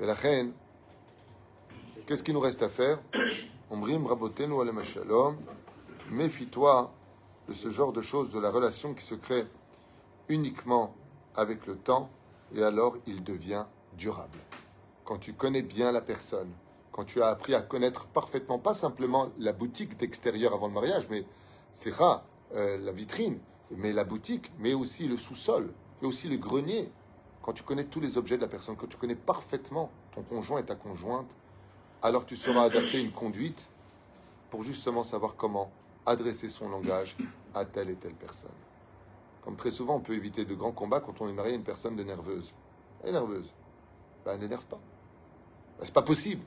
[0.00, 0.52] Et la reine,
[2.06, 2.98] qu'est-ce qu'il nous reste à faire?
[3.70, 5.36] Ombrim rabotenu alem shalom.
[6.10, 6.92] Méfie-toi
[7.48, 9.46] de ce genre de choses, de la relation qui se crée
[10.28, 10.94] uniquement
[11.34, 12.10] avec le temps,
[12.54, 13.64] et alors il devient
[13.96, 14.38] durable.
[15.04, 16.50] Quand tu connais bien la personne,
[16.92, 21.06] quand tu as appris à connaître parfaitement, pas simplement la boutique d'extérieur avant le mariage,
[21.10, 21.24] mais
[21.72, 23.38] c'est rare, euh, la vitrine,
[23.70, 26.90] mais la boutique, mais aussi le sous-sol, mais aussi le grenier.
[27.42, 30.58] Quand tu connais tous les objets de la personne, quand tu connais parfaitement ton conjoint
[30.58, 31.30] et ta conjointe,
[32.02, 33.68] alors tu sauras adapter une conduite
[34.50, 35.70] pour justement savoir comment
[36.06, 37.16] adresser son langage
[37.54, 38.50] à telle et telle personne.
[39.48, 41.64] Comme très souvent, on peut éviter de grands combats quand on est marié à une
[41.64, 42.52] personne de nerveuse.
[43.02, 43.50] Elle est nerveuse.
[44.22, 44.78] Ben, elle n'énerve pas.
[45.78, 46.44] Ben, c'est pas possible.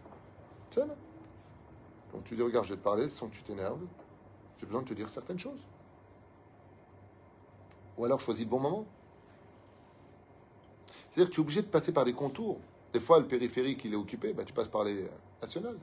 [0.70, 3.82] C'est Donc tu dis, regarde, je vais te parler sans que tu t'énerves.
[4.60, 5.66] J'ai besoin de te dire certaines choses.
[7.98, 8.86] Ou alors choisis le bon moment.
[11.10, 12.60] C'est-à-dire que tu es obligé de passer par des contours.
[12.94, 15.10] Des fois, le périphérique, il est occupé, ben, tu passes par les
[15.42, 15.80] nationales.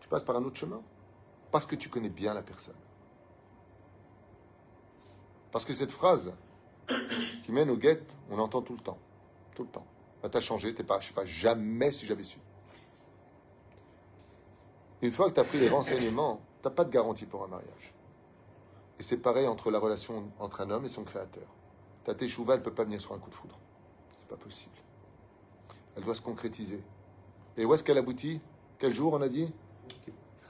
[0.00, 0.82] Tu passes par un autre chemin.
[1.52, 2.74] Parce que tu connais bien la personne.
[5.54, 6.34] Parce que cette phrase
[7.44, 8.98] qui mène au guet, on l'entend tout le temps.
[9.54, 9.86] Tout le temps.
[10.20, 12.40] Ben, t'as changé, t'es pas, je sais pas, jamais si j'avais su.
[15.00, 17.46] Une fois que tu as pris les renseignements, tu n'as pas de garantie pour un
[17.46, 17.94] mariage.
[18.98, 21.46] Et c'est pareil entre la relation entre un homme et son créateur.
[22.02, 23.56] Ta teshuva, elle ne peut pas venir sur un coup de foudre.
[24.18, 24.74] C'est pas possible.
[25.96, 26.82] Elle doit se concrétiser.
[27.56, 28.40] Et où est-ce qu'elle aboutit?
[28.80, 29.52] Quel jour on a dit?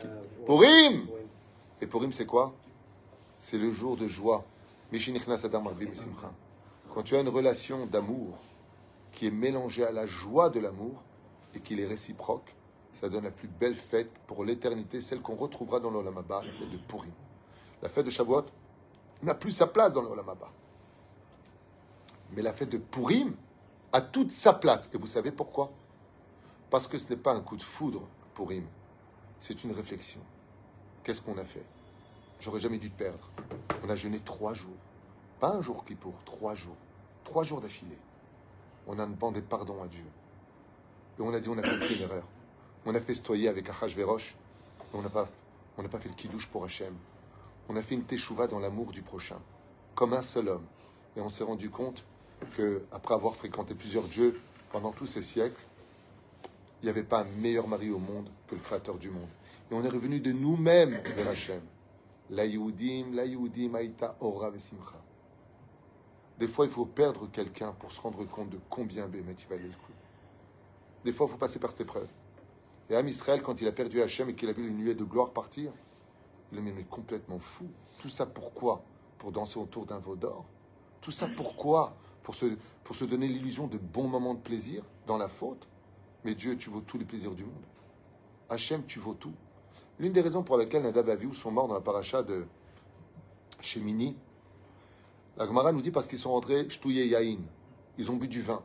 [0.03, 1.07] Euh, Purim
[1.83, 2.55] Et Purim, c'est quoi?
[3.39, 4.47] C'est le jour de joie.
[6.93, 8.39] Quand tu as une relation d'amour
[9.13, 11.03] qui est mélangée à la joie de l'amour
[11.55, 12.55] et qu'il est réciproque,
[12.93, 16.77] ça donne la plus belle fête pour l'éternité, celle qu'on retrouvera dans l'Olamaba, la de
[16.87, 17.13] Purim.
[17.83, 18.47] La fête de Shavuot
[19.23, 20.51] n'a plus sa place dans l'Olamaba.
[22.33, 23.35] Mais la fête de Purim
[23.93, 24.89] a toute sa place.
[24.93, 25.73] Et vous savez pourquoi?
[26.71, 28.03] Parce que ce n'est pas un coup de foudre,
[28.35, 28.65] Purim.
[29.41, 30.21] C'est une réflexion.
[31.03, 31.65] Qu'est-ce qu'on a fait?
[32.45, 33.31] J'aurais jamais dû te perdre.
[33.83, 34.77] On a jeûné trois jours.
[35.41, 36.77] Pas un jour qui pour, trois jours.
[37.25, 37.97] Trois jours d'affilée.
[38.87, 40.05] On a demandé pardon à Dieu.
[41.19, 42.25] Et on a dit on a une erreur.
[42.85, 44.37] On a festoyé avec Achashverosh.
[44.93, 45.27] On n'a pas,
[45.79, 46.95] on n'a pas fait le kidouche pour Hachem.
[47.71, 49.39] On a fait une teshuva dans l'amour du prochain,
[49.95, 50.67] comme un seul homme.
[51.17, 52.05] Et on s'est rendu compte
[52.59, 54.39] que, après avoir fréquenté plusieurs dieux
[54.71, 55.65] pendant tous ces siècles,
[56.83, 59.31] il n'y avait pas un meilleur mari au monde que le Créateur du monde.
[59.71, 61.63] Et on est revenu de nous-mêmes vers Hachem.
[62.31, 65.03] La Yehudim, la Yehudim, Aïta, Ora, Vesimcha.
[66.39, 69.65] Des fois, il faut perdre quelqu'un pour se rendre compte de combien Bémet il valait
[69.65, 69.93] le coup.
[71.05, 72.09] Des fois, il faut passer par cette épreuve.
[72.91, 75.05] Et Am Israël, quand il a perdu Hachem et qu'il a vu une nuée de
[75.05, 75.73] gloire partir,
[76.53, 77.67] il a mais complètement fou.
[78.01, 78.83] Tout ça pourquoi?
[79.19, 80.45] Pour danser autour d'un veau d'or
[81.01, 81.97] Tout ça pourquoi?
[82.23, 82.47] Pour se,
[82.85, 85.69] pour se donner l'illusion de bons moments de plaisir dans la faute
[86.25, 87.65] Mais Dieu, tu vaux tous les plaisirs du monde.
[88.49, 89.35] Hachem, tu vaux tout.
[89.99, 92.45] L'une des raisons pour lesquelles Nadab et sont morts dans la paracha de
[93.61, 94.17] Shemini,
[95.37, 97.39] la Gemara nous dit parce qu'ils sont rentrés Shtouye Yahin.
[97.99, 98.63] Ils ont bu du vin.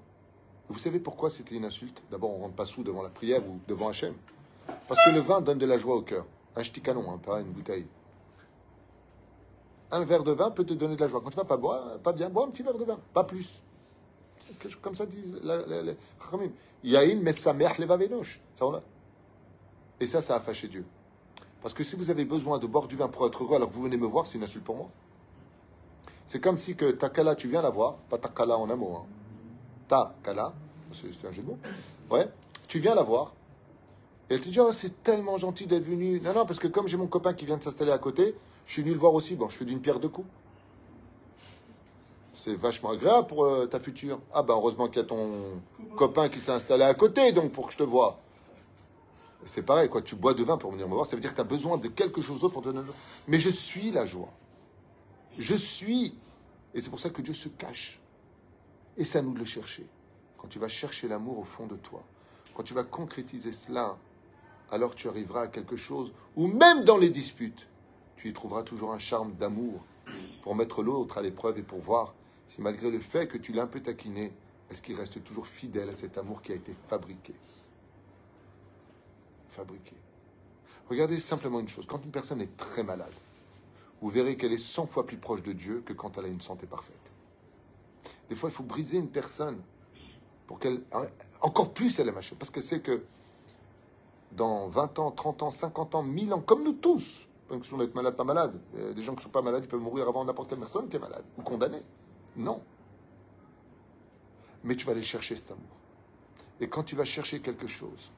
[0.70, 2.02] Vous savez pourquoi c'était une insulte?
[2.12, 4.14] D'abord, on rentre pas sous devant la prière ou devant Hachem.
[4.88, 6.26] Parce que le vin donne de la joie au cœur.
[6.56, 7.88] Un canon, hein, pas une bouteille.
[9.92, 11.22] un verre de vin peut te donner de la joie.
[11.22, 13.62] Quand tu vas pas boire, pas bien, bois un petit verre de vin, pas plus.
[14.82, 15.40] Comme ça disent
[16.84, 18.42] les mesameach levavenosh.
[18.58, 18.84] Ça,
[20.00, 20.86] Et ça, ça a fâché Dieu.
[21.62, 23.74] Parce que si vous avez besoin de boire du vin pour être heureux alors que
[23.76, 24.90] vous venez me voir, c'est une insulte pour moi.
[26.26, 29.04] C'est comme si que ta kala, tu viens la voir, pas ta kala en amour.
[29.04, 29.10] Hein.
[29.88, 30.54] Ta kala,
[30.92, 31.58] c'est un jeu de mots.
[32.12, 32.30] Ouais,
[32.68, 33.34] tu viens la voir.
[34.30, 36.22] Et elle te dit, oh, c'est tellement gentil d'être venu.
[36.22, 38.36] Non, non, parce que comme j'ai mon copain qui vient de s'installer à côté,
[38.68, 39.36] je suis venu le voir aussi.
[39.36, 40.28] Bon, je fais d'une pierre deux coups.
[42.36, 44.20] C'est vachement agréable pour euh, ta future.
[44.34, 45.60] Ah ben heureusement qu'il y a ton
[45.98, 48.20] copain qui s'est installé à côté, donc pour que je te vois.
[49.46, 50.02] C'est pareil, quoi.
[50.02, 51.78] Tu bois de vin pour venir me voir, ça veut dire que tu as besoin
[51.78, 52.86] de quelque chose d'autre pour te donner.
[52.86, 52.96] joie.
[53.28, 54.32] Mais je suis la joie.
[55.38, 56.16] Je suis.
[56.74, 58.00] Et c'est pour ça que Dieu se cache.
[58.98, 59.88] Et c'est à nous de le chercher.
[60.38, 62.04] Quand tu vas chercher l'amour au fond de toi,
[62.54, 63.98] quand tu vas concrétiser cela,
[64.72, 67.68] alors tu arriveras à quelque chose où même dans les disputes,
[68.18, 69.82] tu y trouveras toujours un charme d'amour
[70.42, 72.14] pour mettre l'autre à l'épreuve et pour voir
[72.48, 74.34] si malgré le fait que tu l'as un peu taquiné,
[74.70, 77.34] est-ce qu'il reste toujours fidèle à cet amour qui a été fabriqué.
[80.90, 81.86] Regardez simplement une chose.
[81.86, 83.14] Quand une personne est très malade,
[84.02, 86.42] vous verrez qu'elle est 100 fois plus proche de Dieu que quand elle a une
[86.42, 86.96] santé parfaite.
[88.30, 89.62] Des fois, il faut briser une personne
[90.48, 90.82] pour qu'elle...
[91.42, 92.38] Encore plus, elle aime Hachem.
[92.38, 93.04] Parce qu'elle sait que
[94.32, 97.78] dans 20 ans, 30 ans, 50 ans, 1000 ans, comme nous tous, pas une question
[97.78, 98.60] d'être malade, pas malade.
[98.78, 100.88] A des gens qui ne sont pas malades, ils peuvent mourir avant n'importe quelle personne
[100.88, 101.82] qui est malade ou condamnée.
[102.36, 102.62] Non.
[104.64, 105.64] Mais tu vas aller chercher cet amour.
[106.60, 108.12] Et quand tu vas chercher quelque chose,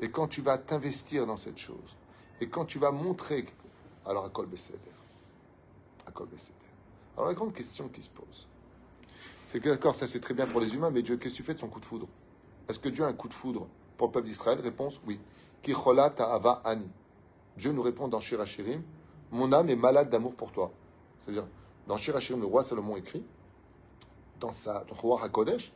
[0.00, 1.96] et quand tu vas t'investir dans cette chose,
[2.40, 3.44] et quand tu vas montrer,
[4.06, 4.48] alors à Kol.
[6.06, 6.28] À Kol.
[7.16, 8.48] Alors la grande question qui se pose,
[9.46, 11.42] c'est que d'accord, ça c'est très bien pour les humains, mais Dieu, qu'est-ce que tu
[11.42, 12.06] fais de son coup de foudre?
[12.68, 14.60] Est-ce que Dieu a un coup de foudre pour le peuple d'Israël?
[14.60, 15.18] Réponse oui.
[15.62, 16.88] Kichola ta'ava ani.
[17.56, 18.82] Dieu nous répond dans Shirachirim
[19.32, 20.70] Mon âme est malade d'amour pour toi.
[21.20, 21.46] C'est-à-dire,
[21.86, 23.24] dans Shirachirim, le roi Salomon écrit,
[24.38, 25.72] dans sa roi HaKodesh,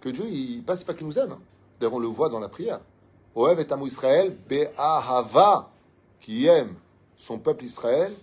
[0.00, 1.32] que Dieu, il passe pas qu'il nous aime.
[1.32, 1.40] hein.
[1.80, 2.80] D'ailleurs, on le voit dans la prière.
[3.34, 5.70] Oev et Amou Israël, Be'ahava,
[6.20, 6.74] qui aime
[7.16, 8.14] son peuple Israël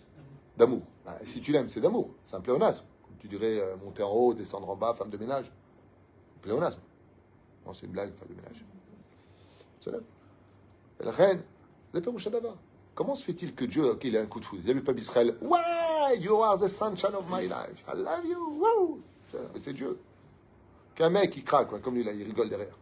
[0.58, 0.82] d'amour.
[1.06, 2.10] Bah, si tu l'aimes, c'est d'amour.
[2.26, 2.86] C'est un pléonasme.
[3.19, 5.52] Tu dirais euh, monter en haut, descendre en bas, femme de ménage.
[6.41, 6.80] Pléonasme.
[7.65, 8.65] Non, c'est une blague, femme de ménage.
[9.80, 10.00] C'est là.
[11.00, 11.41] La reine.
[12.95, 14.84] Comment se fait-il que Dieu, ok, il a un coup de foudre Il a le
[14.84, 15.36] peuple d'Israël.
[15.41, 17.84] Ouais, you are the sunshine of my life.
[17.88, 19.02] I love you.
[19.54, 20.00] Mais c'est Dieu.
[20.95, 22.78] Qu'un mec, il craque, comme lui, là, il rigole derrière.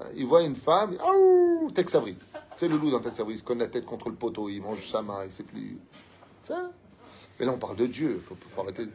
[0.00, 1.96] Euh, Il voit une femme, oh, Tex.
[2.56, 4.88] C'est le loup dans Tex il se cogne la tête contre le poteau, il mange
[4.88, 5.78] sa main, il sait plus.
[7.38, 8.88] Mais là, on parle de Dieu, il faut, faut arrêter.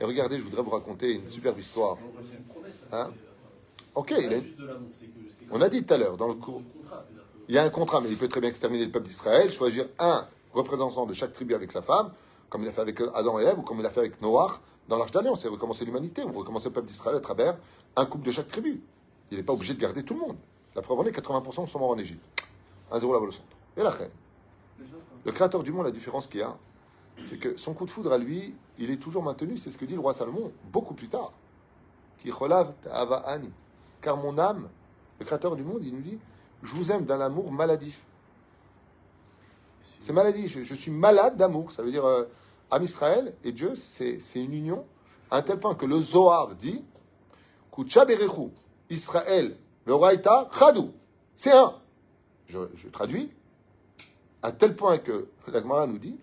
[0.00, 1.96] Et regardez, je voudrais vous raconter une superbe histoire.
[2.92, 3.10] Hein?
[3.94, 4.12] Ok,
[5.50, 6.62] on a dit tout à l'heure, dans le cours,
[7.48, 9.86] il y a un contrat, mais il peut très bien exterminer le peuple d'Israël, choisir
[9.98, 12.10] un représentant de chaque tribu avec sa femme,
[12.50, 14.60] comme il a fait avec Adam et Ève, ou comme il a fait avec Noach
[14.88, 17.56] dans l'Arche d'Alliance, et recommencer l'humanité, ou recommencer le peuple d'Israël à travers
[17.96, 18.82] un couple de chaque tribu.
[19.30, 20.36] Il n'est pas obligé de garder tout le monde.
[20.74, 22.24] La preuve en est, 80% sont morts en Égypte.
[22.92, 23.56] 1-0 la balle au centre.
[23.76, 24.10] Et la reine.
[25.24, 26.56] Le créateur du monde, la différence qu'il y a,
[27.24, 29.84] c'est que son coup de foudre à lui, il est toujours maintenu, c'est ce que
[29.84, 31.32] dit le roi Salomon, beaucoup plus tard.
[32.18, 32.30] Qui.
[34.02, 34.68] Car mon âme,
[35.18, 36.18] le créateur du monde, il nous dit
[36.62, 38.00] Je vous aime d'un amour maladif.
[40.00, 41.72] C'est maladif, je, suis malade d'amour.
[41.72, 42.24] Ça veut dire, euh,
[42.70, 44.84] âme Israël et Dieu, c'est une union,
[45.30, 46.84] à un tel point que le Zohar dit
[47.72, 48.04] Kucha
[48.90, 50.92] Israël, le Raïta, Chadou.
[51.36, 51.74] C'est un.
[52.48, 53.30] Je, traduis,
[54.42, 56.16] à tel point que la Gemara nous dit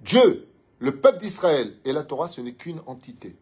[0.00, 0.46] Dieu,
[0.78, 3.36] le peuple d'Israël et la Torah, ce n'est qu'une entité.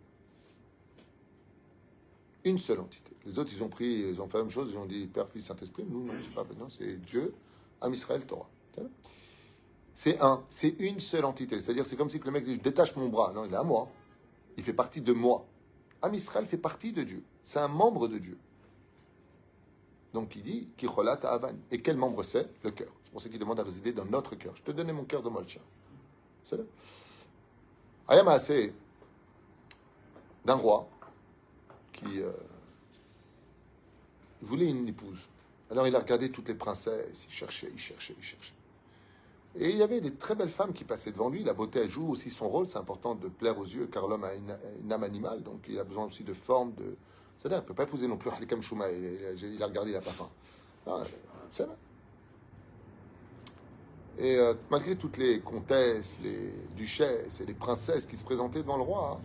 [2.45, 3.11] Une seule entité.
[3.27, 5.29] Les autres, ils ont pris, ils ont fait la même chose, ils ont dit Père,
[5.29, 5.85] Fils, Saint-Esprit.
[5.89, 7.35] Nous, non, c'est pas non, c'est Dieu,
[7.81, 8.49] Am Israël, Torah.
[9.93, 11.61] C'est un, c'est une seule entité.
[11.61, 13.33] C'est-à-dire, c'est comme si le mec dit Je détache mon bras.
[13.35, 13.91] Non, il est à moi.
[14.57, 15.47] Il fait partie de moi.
[16.03, 17.23] Am Israël fait partie de Dieu.
[17.51, 18.39] C'est un membre de Dieu.
[20.15, 21.57] Donc il dit Kicholat Avan.
[21.73, 22.49] Et quel membre c'est?
[22.63, 22.93] Le cœur.
[23.03, 24.55] C'est pour ça qu'il demande à résider dans notre cœur.
[24.55, 25.59] Je te donnais mon cœur de Molcha.
[26.45, 26.63] C'est là.
[28.07, 28.73] Ayam assez
[30.45, 30.89] d'un roi
[31.93, 32.31] qui euh,
[34.43, 35.19] voulait une épouse.
[35.73, 38.55] Alors il a regardé toutes les princesses, il cherchait, il cherchait, il cherchait.
[39.57, 41.43] Et il y avait des très belles femmes qui passaient devant lui.
[41.43, 42.69] La beauté, elle joue aussi son rôle.
[42.69, 45.81] C'est important de plaire aux yeux, car l'homme a une, une âme animale, donc il
[45.81, 46.95] a besoin aussi de forme, de.
[47.41, 48.91] C'est-à-dire, il ne peut pas épouser non plus Halikam Shuma.
[48.91, 50.13] Il, a regardé, il n'a pas
[50.87, 51.67] là.
[54.19, 58.77] Et euh, malgré toutes les comtesses, les duchesses et les princesses qui se présentaient devant
[58.77, 59.25] le roi, hein,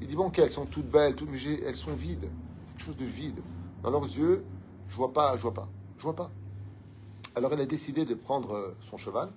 [0.00, 2.28] il dit bon, ok, elles sont toutes belles, toutes, mais elles sont vides,
[2.72, 3.40] quelque chose de vide.
[3.84, 4.44] Dans leurs yeux,
[4.88, 6.32] je vois pas, je vois pas, je vois pas.
[7.36, 9.30] Alors elle a décidé de prendre euh, son cheval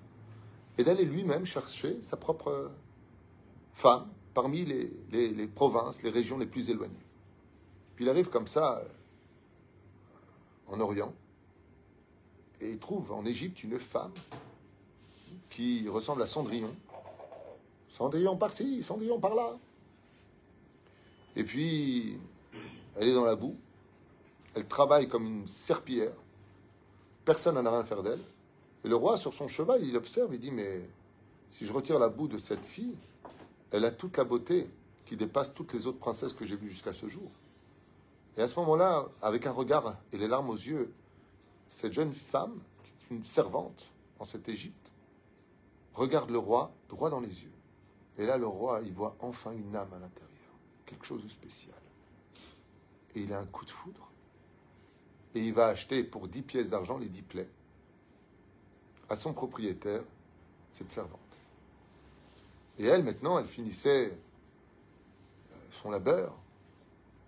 [0.80, 2.71] et d'aller lui-même chercher sa propre
[3.74, 6.95] femme parmi les provinces, les régions les plus éloignées.
[7.96, 8.88] Puis il arrive comme ça euh,
[10.68, 11.14] en Orient
[12.62, 14.14] et il trouve en Égypte une femme
[15.50, 16.74] qui ressemble à Cendrillon.
[17.90, 19.58] Cendrillon par-ci, Cendrillon par-là.
[21.36, 22.18] Et puis,
[22.96, 23.56] elle est dans la boue.
[24.54, 26.14] Elle travaille comme une serpillière.
[27.26, 28.20] Personne n'en a rien à faire d'elle.
[28.84, 30.82] Et le roi, sur son cheval, il observe, il dit, mais
[31.50, 32.96] si je retire la boue de cette fille,
[33.72, 34.68] elle a toute la beauté
[35.06, 37.30] qui dépasse toutes les autres princesses que j'ai vues jusqu'à ce jour.
[38.38, 40.94] Et à ce moment-là, avec un regard et les larmes aux yeux,
[41.67, 44.91] cette jeune femme, qui est une servante en cette Égypte,
[45.94, 47.52] regarde le roi droit dans les yeux.
[48.17, 50.54] Et là, le roi, il voit enfin une âme à l'intérieur,
[50.86, 51.76] quelque chose de spécial.
[53.15, 54.10] Et il a un coup de foudre.
[55.34, 57.50] Et il va acheter pour 10 pièces d'argent les 10 plaies
[59.10, 60.04] à son propriétaire,
[60.72, 61.20] cette servante.
[62.80, 66.34] Et elle, maintenant, elle finissait euh, son labeur.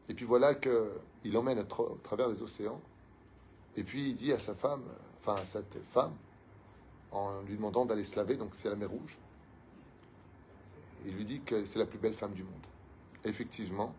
[0.10, 2.82] Et puis voilà qu'il emmène à, tra- à travers les océans.
[3.76, 4.84] Et puis il dit à sa femme,
[5.22, 6.14] enfin à cette femme,
[7.12, 9.18] en lui demandant d'aller se laver, donc c'est la mer Rouge.
[11.06, 12.54] Il lui dit que c'est la plus belle femme du monde.
[13.26, 13.94] Effectivement,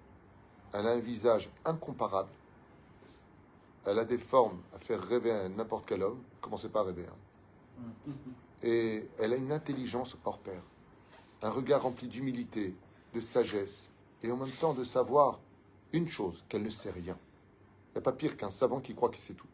[0.73, 2.31] elle a un visage incomparable.
[3.87, 6.23] Elle a des formes à faire rêver à n'importe quel homme.
[6.41, 7.07] Commencez pas à rêver.
[7.07, 8.13] hein?
[8.63, 10.63] Et elle a une intelligence hors pair.
[11.43, 12.75] Un regard rempli d'humilité,
[13.13, 13.89] de sagesse,
[14.23, 15.39] et en même temps de savoir
[15.95, 17.17] une chose, qu'elle ne sait rien.
[17.89, 19.47] Il n'y a pas pire qu'un savant qui croit qu'il sait tout.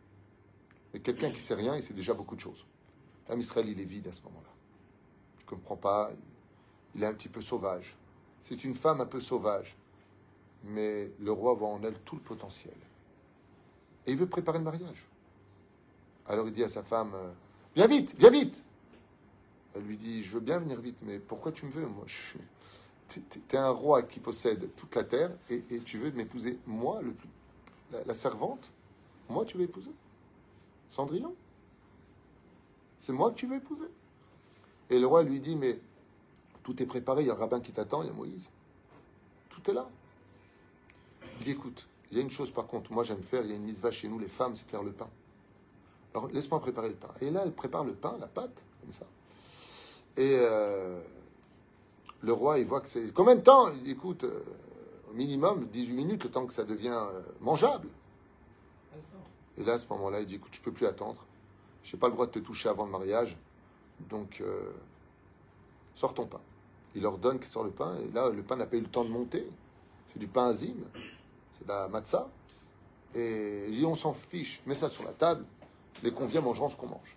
[0.92, 2.64] Mais quelqu'un qui sait rien, il sait déjà beaucoup de choses.
[3.28, 4.48] L'âme Israël, il est vide à ce moment-là.
[5.38, 6.10] Il ne comprend pas,
[6.94, 7.94] il est un petit peu sauvage.
[8.42, 9.76] C'est une femme un peu sauvage,
[10.64, 12.74] mais le roi voit en elle tout le potentiel.
[14.06, 15.06] Et il veut préparer le mariage.
[16.26, 17.32] Alors il dit à sa femme, euh,
[17.76, 18.62] viens vite, viens vite.
[19.74, 21.86] Elle lui dit, je veux bien venir vite, mais pourquoi tu me veux?
[21.86, 22.38] Moi, je.
[23.18, 27.00] T'es- T'es un roi qui possède toute la terre et, tu veux m'épouser, moi,
[28.06, 28.70] la, servante
[29.28, 29.92] Moi, tu veux épouser?
[30.90, 31.34] Cendrillon?
[33.00, 33.88] C'est moi que tu veux épouser?
[34.90, 35.78] Et le roi lui dit, mais
[36.62, 38.48] tout est préparé, il y a le rabbin qui t'attend, il y a Moïse.
[39.48, 39.88] Tout est là.
[41.38, 43.52] Il dit, écoute, il y a une chose par contre, moi j'aime faire, il y
[43.52, 45.08] a une mise vache chez nous, les femmes, c'est faire le pain.
[46.12, 47.10] Alors laisse-moi préparer le pain.
[47.20, 49.06] Et là, elle prépare le pain, la pâte, comme ça.
[50.16, 51.00] Et euh,
[52.22, 53.12] le roi, il voit que c'est.
[53.12, 54.42] Combien de temps Il écoute, euh,
[55.10, 57.88] au minimum 18 minutes, le temps que ça devient euh, mangeable?
[59.58, 61.24] Et là, à ce moment-là, il dit, écoute, je peux plus attendre.
[61.82, 63.36] Je n'ai pas le droit de te toucher avant le mariage.
[64.08, 64.70] Donc, euh,
[65.94, 66.40] sors ton pain.
[66.94, 67.96] Il leur donne qu'il sort le pain.
[67.98, 69.46] Et là, le pain n'a pas eu le temps de monter.
[70.12, 70.76] C'est du pain azim.
[71.52, 72.28] C'est de la matzah.
[73.14, 74.62] Et il dit, on s'en fiche.
[74.66, 75.44] Mets ça sur la table.
[76.02, 77.16] Les conviens mangeront ce qu'on mange.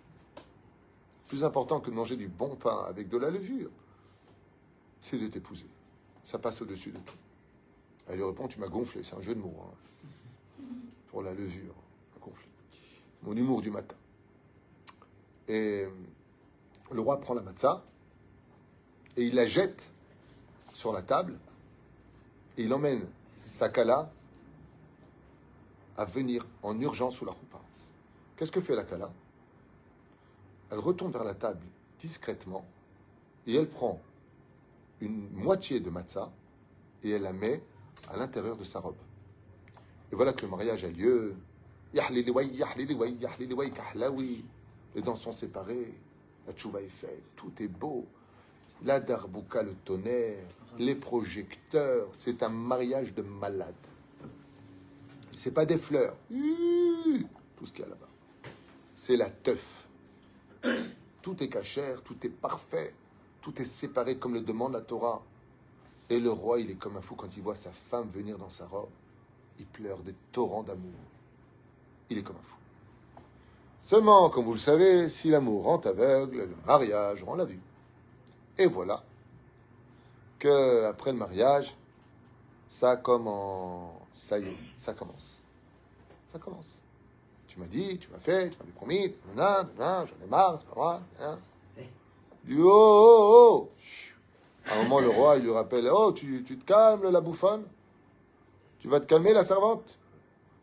[1.28, 3.70] Plus important que de manger du bon pain avec de la levure,
[5.04, 5.66] c'est de t'épouser.
[6.24, 7.16] Ça passe au-dessus de tout.
[8.08, 9.02] Elle lui répond, tu m'as gonflé.
[9.04, 9.54] C'est un jeu de mots.
[9.62, 10.64] hein.
[11.08, 11.74] Pour la levure.
[12.16, 12.48] Un gonflé.
[13.22, 13.96] Mon humour du matin.
[15.46, 15.86] Et
[16.90, 17.84] le roi prend la matzah
[19.18, 19.90] et il la jette
[20.72, 21.38] sur la table
[22.56, 24.10] et il emmène Sakala
[25.98, 27.60] à venir en urgence sous la roupa.
[28.36, 29.12] Qu'est-ce que fait la Kala
[30.70, 31.64] Elle retourne vers la table
[31.98, 32.64] discrètement
[33.46, 34.00] et elle prend
[35.04, 36.32] une moitié de matzah
[37.02, 37.62] et elle la met
[38.08, 38.96] à l'intérieur de sa robe.
[40.10, 41.34] Et voilà que le mariage a lieu.
[44.94, 45.94] Les dents sont séparées,
[46.46, 48.06] la tchouva est faite, tout est beau.
[48.84, 50.44] La darbouka, le tonnerre,
[50.78, 53.74] les projecteurs, c'est un mariage de malade.
[55.36, 58.08] C'est pas des fleurs, Uuuh, tout ce qu'il y a là-bas.
[58.94, 59.86] C'est la teuf.
[61.22, 62.94] Tout est cachère, tout est parfait,
[63.44, 65.20] tout est séparé comme le demande la Torah.
[66.08, 68.48] Et le roi, il est comme un fou quand il voit sa femme venir dans
[68.48, 68.88] sa robe.
[69.58, 70.94] Il pleure des torrents d'amour.
[72.08, 72.56] Il est comme un fou.
[73.84, 77.60] Seulement, comme vous le savez, si l'amour rend aveugle, le mariage rend la vue.
[78.56, 79.04] Et voilà
[80.38, 81.76] que après le mariage,
[82.66, 83.92] ça commence.
[84.14, 85.42] Ça y est, ça commence.
[86.28, 86.80] Ça commence.
[87.46, 91.00] Tu m'as dit, tu m'as fait, tu m'avais promis, j'en ai marre, c'est pas moi.
[92.44, 93.70] Du oh, oh, oh.
[94.70, 97.64] À un moment, le roi, il lui rappelle Oh, tu, tu te calmes, la bouffonne
[98.80, 99.84] Tu vas te calmer, la servante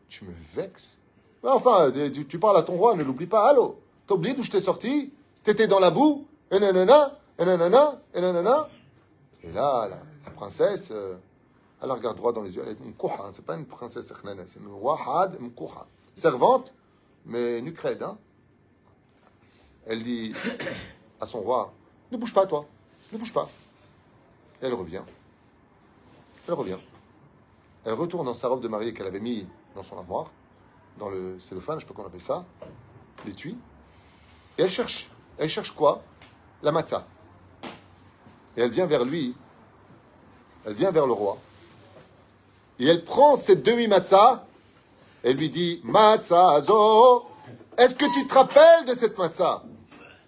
[0.08, 0.98] Tu me vexes.
[1.42, 1.90] Mais enfin,
[2.28, 3.48] tu, parles à ton roi, ne l'oublie pas.
[3.48, 3.80] Allô?
[4.06, 5.12] T'as oublié d'où je t'ai sorti?
[5.42, 6.26] T'étais dans la boue?
[6.50, 8.68] Et nanana, et nanana, et nanana.
[9.42, 11.16] Et là, la, princesse, euh,
[11.82, 12.62] elle regarde droit dans les yeux.
[12.64, 14.12] Elle est mkouha, c'est pas une princesse
[14.46, 15.86] c'est une wahad mkouha.
[16.14, 16.72] Servante,
[17.26, 18.02] mais nucrède.
[18.02, 18.18] Hein
[19.86, 20.32] Elle dit
[21.22, 21.72] à son roi
[22.10, 22.66] Ne bouge pas, toi.
[23.12, 23.48] Ne bouge pas.
[24.60, 25.02] Elle revient.
[26.48, 26.78] Elle revient.
[27.84, 29.46] Elle retourne dans sa robe de mariée qu'elle avait mis
[29.76, 30.26] dans son armoire,
[30.98, 32.44] dans le cellophane, je sais pas comment on appelle ça,
[33.24, 33.56] l'étui.
[34.58, 35.08] Et elle cherche.
[35.38, 36.02] Elle cherche quoi?
[36.62, 37.06] La matzah.
[38.56, 39.34] Et elle vient vers lui.
[40.66, 41.38] Elle vient vers le roi.
[42.78, 44.44] Et elle prend cette demi-matzah.
[45.22, 46.58] Elle lui dit Matzah.
[47.78, 49.62] Est-ce que tu te rappelles de cette matzah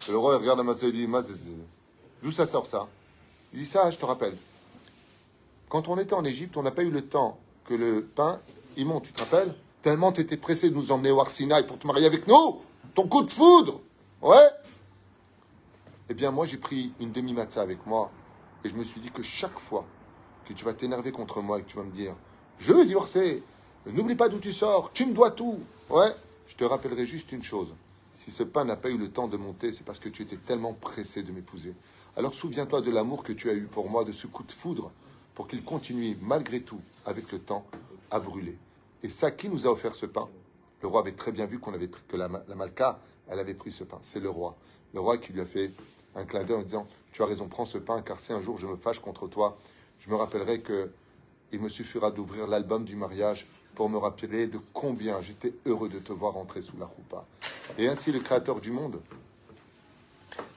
[0.08, 1.08] Le roi regarde la matzah et dit
[2.22, 2.88] D'où ça sort ça?
[3.52, 4.36] Il dit Ça, je te rappelle.
[5.68, 8.40] Quand on était en Égypte, on n'a pas eu le temps que le pain
[8.76, 9.54] il monte, tu te rappelles?
[9.82, 12.60] Tellement tu étais pressé de nous emmener au Arsinaï pour te marier avec nous
[12.94, 13.80] Ton coup de foudre
[14.20, 14.48] Ouais?
[16.08, 18.10] Eh bien, moi, j'ai pris une demi-matzah avec moi
[18.64, 19.84] et je me suis dit que chaque fois
[20.46, 22.14] que tu vas t'énerver contre moi et que tu vas me dire
[22.58, 23.42] Je veux divorcer,
[23.86, 25.60] n'oublie pas d'où tu sors, tu me dois tout.
[25.88, 26.14] Ouais,
[26.48, 27.68] je te rappellerai juste une chose.
[28.14, 30.36] Si ce pain n'a pas eu le temps de monter, c'est parce que tu étais
[30.36, 31.74] tellement pressé de m'épouser.
[32.16, 34.92] Alors souviens-toi de l'amour que tu as eu pour moi, de ce coup de foudre,
[35.34, 37.66] pour qu'il continue malgré tout, avec le temps,
[38.10, 38.56] à brûler.
[39.02, 40.28] Et ça, qui nous a offert ce pain?
[40.80, 43.54] Le roi avait très bien vu qu'on avait pris, que la, la Malka, elle avait
[43.54, 43.98] pris ce pain.
[44.00, 44.56] C'est le roi.
[44.92, 45.72] Le roi qui lui a fait
[46.14, 48.58] un clin d'œil en disant Tu as raison, prends ce pain, car si un jour
[48.58, 49.58] je me fâche contre toi,
[49.98, 50.90] je me rappellerai que
[51.52, 55.98] il me suffira d'ouvrir l'album du mariage pour me rappeler de combien j'étais heureux de
[55.98, 57.26] te voir entrer sous la roupa.
[57.78, 59.00] Et ainsi, le Créateur du monde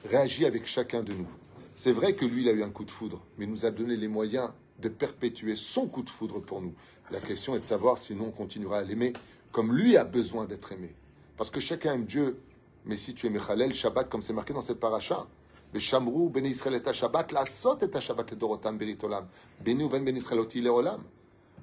[0.08, 1.26] réagit avec chacun de nous.
[1.74, 3.70] C'est vrai que lui, il a eu un coup de foudre, mais il nous a
[3.70, 6.74] donné les moyens de perpétuer son coup de foudre pour nous.
[7.10, 9.12] La question est de savoir si nous, on continuera à l'aimer
[9.52, 10.94] comme lui a besoin d'être aimé.
[11.36, 12.40] Parce que chacun aime Dieu,
[12.84, 15.26] mais si tu es Mechalel, Shabbat, comme c'est marqué dans cette paracha,
[15.72, 19.26] le Shamrou, Ben Israël et Shabbat, la sot et Shabbat le Dorotam Beritolam,
[19.64, 21.02] Benu Ben Ben Israël Leolam.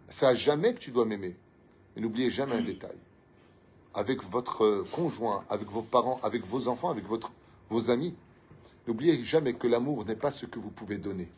[0.10, 1.36] C'est à jamais que tu dois m'aimer.
[1.98, 2.98] N'oubliez jamais un détail.
[3.94, 7.32] Avec votre conjoint, avec vos parents, avec vos enfants, avec votre,
[7.70, 8.14] vos amis,
[8.88, 11.30] n'oubliez jamais que l'amour n'est pas ce que vous pouvez donner,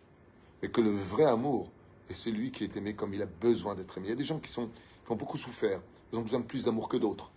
[0.62, 1.70] mais que le vrai amour
[2.10, 4.08] est celui qui est aimé comme il a besoin d'être aimé.
[4.08, 4.70] Il y a des gens qui, sont,
[5.06, 5.80] qui ont beaucoup souffert,
[6.12, 7.30] ils ont besoin de plus d'amour que d'autres.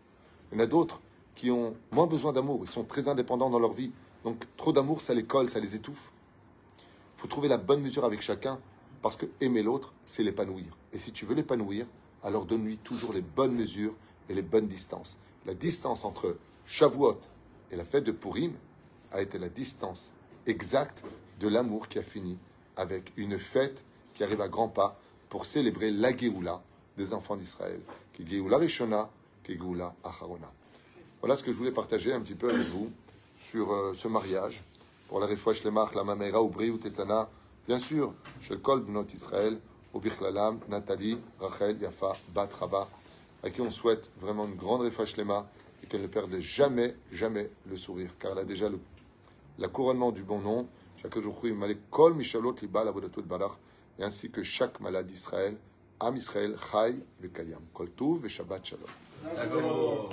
[0.50, 1.00] Il y en a d'autres
[1.34, 3.92] qui ont moins besoin d'amour, ils sont très indépendants dans leur vie.
[4.24, 6.10] Donc trop d'amour, ça les colle, ça les étouffe.
[7.16, 8.58] Il faut trouver la bonne mesure avec chacun,
[9.02, 10.76] parce que aimer l'autre, c'est l'épanouir.
[10.92, 11.86] Et si tu veux l'épanouir,
[12.22, 13.94] alors donne-lui toujours les bonnes mesures
[14.28, 15.18] et les bonnes distances.
[15.46, 17.20] La distance entre Shavuot
[17.70, 18.52] et la fête de Purim
[19.12, 20.12] a été la distance
[20.46, 21.02] exacte
[21.40, 22.38] de l'amour qui a fini
[22.76, 24.98] avec une fête qui arrive à grands pas
[25.28, 27.80] pour célébrer la des enfants d'Israël,
[28.18, 29.08] Rishona.
[31.20, 32.90] Voilà ce que je voulais partager un petit peu avec vous
[33.50, 34.62] sur euh, ce mariage
[35.08, 37.28] pour la Refouach Lemach, la Mamera, ou Tetana,
[37.66, 39.58] bien sûr, chez le Kol Bnot Israël,
[39.92, 42.88] au Bichlalam, Nathalie, Rachel, Yafa, Bat Rava,
[43.42, 45.46] à qui on souhaite vraiment une grande Refouach Lema
[45.82, 48.78] et qu'elle ne perde jamais, jamais le sourire, car elle a déjà le,
[49.58, 50.68] la couronnement du bon nom,
[51.00, 51.40] chaque jour,
[51.90, 53.52] Kol Mishalot Libal Avodatot Balach,
[53.98, 55.56] et ainsi que chaque malade d'Israël,
[55.98, 57.90] Am Israël, Chai, Bekayam, Kol
[58.24, 60.10] et Shabbat Shalom.